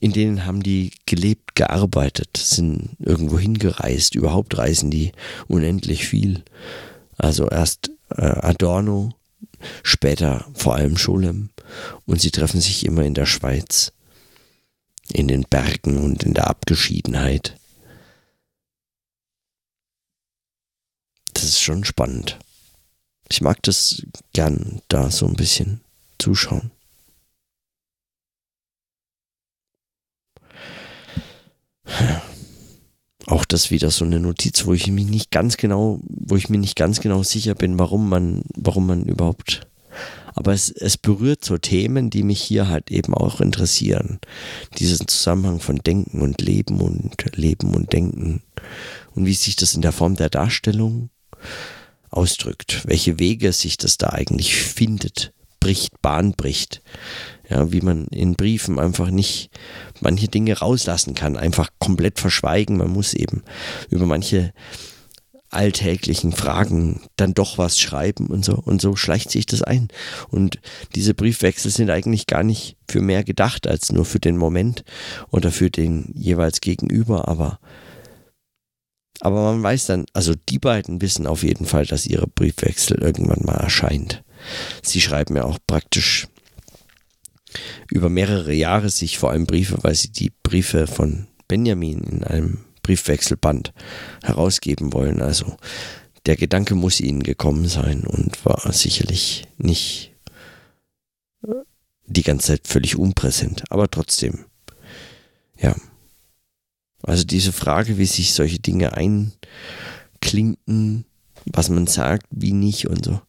in 0.00 0.12
denen 0.12 0.44
haben 0.44 0.62
die 0.62 0.92
gelebt, 1.06 1.54
gearbeitet, 1.54 2.36
sind 2.36 2.90
irgendwo 2.98 3.38
hingereist. 3.38 4.14
Überhaupt 4.14 4.58
reisen 4.58 4.90
die 4.90 5.12
unendlich 5.48 6.06
viel. 6.06 6.42
Also 7.16 7.48
erst 7.48 7.90
äh, 8.10 8.22
Adorno, 8.22 9.14
später 9.82 10.46
vor 10.54 10.74
allem 10.76 10.96
Scholem. 10.96 11.50
Und 12.06 12.20
sie 12.20 12.30
treffen 12.30 12.60
sich 12.60 12.84
immer 12.84 13.02
in 13.02 13.14
der 13.14 13.26
Schweiz, 13.26 13.92
in 15.12 15.28
den 15.28 15.44
Bergen 15.48 15.98
und 15.98 16.22
in 16.22 16.34
der 16.34 16.48
Abgeschiedenheit 16.48 17.56
ist 21.44 21.60
schon 21.60 21.84
spannend. 21.84 22.38
Ich 23.28 23.40
mag 23.40 23.62
das 23.62 24.02
gern, 24.32 24.82
da 24.88 25.10
so 25.10 25.26
ein 25.26 25.34
bisschen 25.34 25.80
zuschauen. 26.18 26.70
Auch 33.26 33.44
das 33.44 33.70
wieder 33.70 33.90
so 33.90 34.04
eine 34.04 34.18
Notiz, 34.18 34.66
wo 34.66 34.74
ich 34.74 34.88
mich 34.88 35.06
nicht 35.06 35.30
ganz 35.30 35.56
genau, 35.56 36.00
wo 36.02 36.36
ich 36.36 36.48
mir 36.48 36.58
nicht 36.58 36.74
ganz 36.74 37.00
genau 37.00 37.22
sicher 37.22 37.54
bin, 37.54 37.78
warum 37.78 38.08
man, 38.08 38.42
warum 38.56 38.86
man 38.86 39.04
überhaupt. 39.04 39.68
Aber 40.34 40.52
es, 40.52 40.70
es 40.70 40.96
berührt 40.96 41.44
so 41.44 41.58
Themen, 41.58 42.10
die 42.10 42.22
mich 42.22 42.40
hier 42.40 42.68
halt 42.68 42.90
eben 42.90 43.14
auch 43.14 43.40
interessieren. 43.40 44.18
Diesen 44.78 45.06
Zusammenhang 45.08 45.60
von 45.60 45.78
Denken 45.78 46.22
und 46.22 46.40
Leben 46.40 46.80
und 46.80 47.36
Leben 47.36 47.74
und 47.74 47.92
Denken. 47.92 48.42
Und 49.14 49.26
wie 49.26 49.34
sich 49.34 49.56
das 49.56 49.74
in 49.74 49.82
der 49.82 49.92
Form 49.92 50.16
der 50.16 50.30
Darstellung 50.30 51.10
ausdrückt. 52.10 52.82
Welche 52.86 53.18
Wege 53.18 53.52
sich 53.52 53.76
das 53.76 53.98
da 53.98 54.10
eigentlich 54.10 54.54
findet, 54.54 55.32
bricht, 55.60 56.00
Bahn 56.02 56.32
bricht. 56.32 56.82
Ja, 57.48 57.72
wie 57.72 57.80
man 57.80 58.06
in 58.06 58.34
Briefen 58.34 58.78
einfach 58.78 59.10
nicht 59.10 59.50
manche 60.00 60.28
Dinge 60.28 60.58
rauslassen 60.58 61.14
kann, 61.14 61.36
einfach 61.36 61.70
komplett 61.78 62.20
verschweigen. 62.20 62.76
Man 62.76 62.90
muss 62.90 63.12
eben 63.12 63.42
über 63.90 64.06
manche 64.06 64.52
alltäglichen 65.50 66.32
Fragen 66.32 67.00
dann 67.16 67.34
doch 67.34 67.58
was 67.58 67.78
schreiben 67.78 68.28
und 68.28 68.44
so. 68.44 68.54
Und 68.54 68.80
so 68.80 68.94
schleicht 68.96 69.30
sich 69.30 69.46
das 69.46 69.62
ein. 69.62 69.88
Und 70.30 70.60
diese 70.94 71.12
Briefwechsel 71.12 71.70
sind 71.70 71.90
eigentlich 71.90 72.26
gar 72.26 72.44
nicht 72.44 72.76
für 72.88 73.00
mehr 73.00 73.24
gedacht 73.24 73.66
als 73.66 73.90
nur 73.92 74.04
für 74.04 74.20
den 74.20 74.36
Moment 74.36 74.84
oder 75.30 75.50
für 75.50 75.70
den 75.70 76.12
jeweils 76.14 76.60
Gegenüber. 76.60 77.26
Aber, 77.28 77.58
aber 79.20 79.42
man 79.42 79.62
weiß 79.62 79.86
dann, 79.86 80.06
also 80.12 80.34
die 80.34 80.58
beiden 80.58 81.00
wissen 81.00 81.26
auf 81.26 81.42
jeden 81.42 81.66
Fall, 81.66 81.86
dass 81.86 82.06
ihre 82.06 82.26
Briefwechsel 82.26 82.98
irgendwann 82.98 83.44
mal 83.44 83.56
erscheint. 83.56 84.22
Sie 84.82 85.00
schreiben 85.00 85.36
ja 85.36 85.44
auch 85.44 85.58
praktisch 85.66 86.26
über 87.90 88.08
mehrere 88.08 88.52
Jahre 88.52 88.90
sich 88.90 89.18
vor 89.18 89.30
allem 89.30 89.46
Briefe, 89.46 89.78
weil 89.82 89.94
sie 89.94 90.10
die 90.10 90.32
Briefe 90.42 90.86
von 90.86 91.26
Benjamin 91.48 92.00
in 92.00 92.24
einem 92.24 92.64
Briefwechselband 92.82 93.72
herausgeben 94.22 94.92
wollen. 94.92 95.20
Also 95.20 95.56
der 96.26 96.36
Gedanke 96.36 96.74
muss 96.74 97.00
ihnen 97.00 97.22
gekommen 97.22 97.68
sein 97.68 98.06
und 98.06 98.44
war 98.44 98.72
sicherlich 98.72 99.46
nicht 99.58 100.12
die 102.06 102.22
ganze 102.22 102.48
Zeit 102.48 102.66
völlig 102.66 102.96
unpräsent, 102.96 103.64
aber 103.70 103.90
trotzdem, 103.90 104.44
ja. 105.58 105.74
Also 107.02 107.24
diese 107.24 107.52
Frage, 107.52 107.98
wie 107.98 108.06
sich 108.06 108.32
solche 108.32 108.58
Dinge 108.58 108.92
einklinken, 108.92 111.04
was 111.46 111.70
man 111.70 111.86
sagt, 111.86 112.26
wie 112.30 112.52
nicht 112.52 112.88
und 112.88 113.04
so 113.04 113.20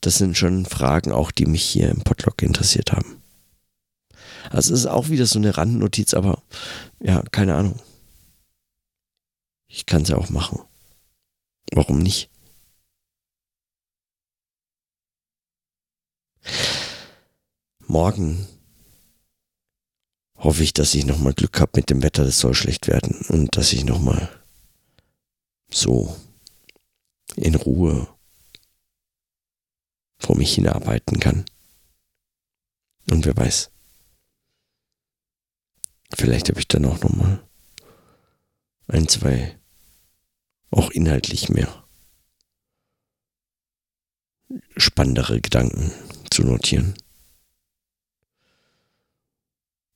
das 0.00 0.18
sind 0.18 0.36
schon 0.36 0.66
Fragen 0.66 1.12
auch, 1.12 1.30
die 1.30 1.46
mich 1.46 1.64
hier 1.64 1.90
im 1.90 2.02
Podlog 2.02 2.42
interessiert 2.42 2.92
haben. 2.92 3.22
Also 4.50 4.72
es 4.72 4.80
ist 4.80 4.86
auch 4.86 5.08
wieder 5.08 5.26
so 5.26 5.38
eine 5.38 5.56
Randnotiz, 5.56 6.14
aber 6.14 6.42
ja, 7.00 7.22
keine 7.30 7.54
Ahnung. 7.54 7.80
Ich 9.66 9.86
kann 9.86 10.02
es 10.02 10.08
ja 10.08 10.16
auch 10.16 10.30
machen. 10.30 10.60
Warum 11.72 11.98
nicht? 11.98 12.30
Morgen 17.86 18.46
hoffe 20.38 20.62
ich, 20.62 20.72
dass 20.72 20.94
ich 20.94 21.04
nochmal 21.04 21.34
Glück 21.34 21.60
habe 21.60 21.72
mit 21.76 21.90
dem 21.90 22.02
Wetter. 22.02 22.24
Das 22.24 22.38
soll 22.38 22.54
schlecht 22.54 22.88
werden. 22.88 23.16
Und 23.28 23.56
dass 23.56 23.72
ich 23.72 23.84
nochmal 23.84 24.28
so 25.70 26.16
in 27.36 27.54
Ruhe 27.54 28.08
vor 30.18 30.36
mich 30.36 30.54
hinarbeiten 30.54 31.20
kann. 31.20 31.44
Und 33.10 33.24
wer 33.24 33.36
weiß, 33.36 33.70
vielleicht 36.14 36.48
habe 36.48 36.60
ich 36.60 36.68
dann 36.68 36.84
auch 36.84 37.00
nochmal 37.00 37.42
ein, 38.88 39.08
zwei, 39.08 39.58
auch 40.70 40.90
inhaltlich 40.90 41.48
mehr 41.48 41.84
spannendere 44.76 45.40
Gedanken 45.40 45.92
zu 46.30 46.42
notieren. 46.42 46.94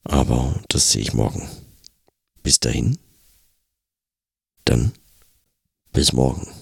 Aber 0.05 0.61
das 0.69 0.91
sehe 0.91 1.03
ich 1.03 1.15
morgen. 1.15 1.49
Bis 2.43 2.59
dahin, 2.59 2.99
dann 4.65 4.93
bis 5.93 6.13
morgen. 6.13 6.62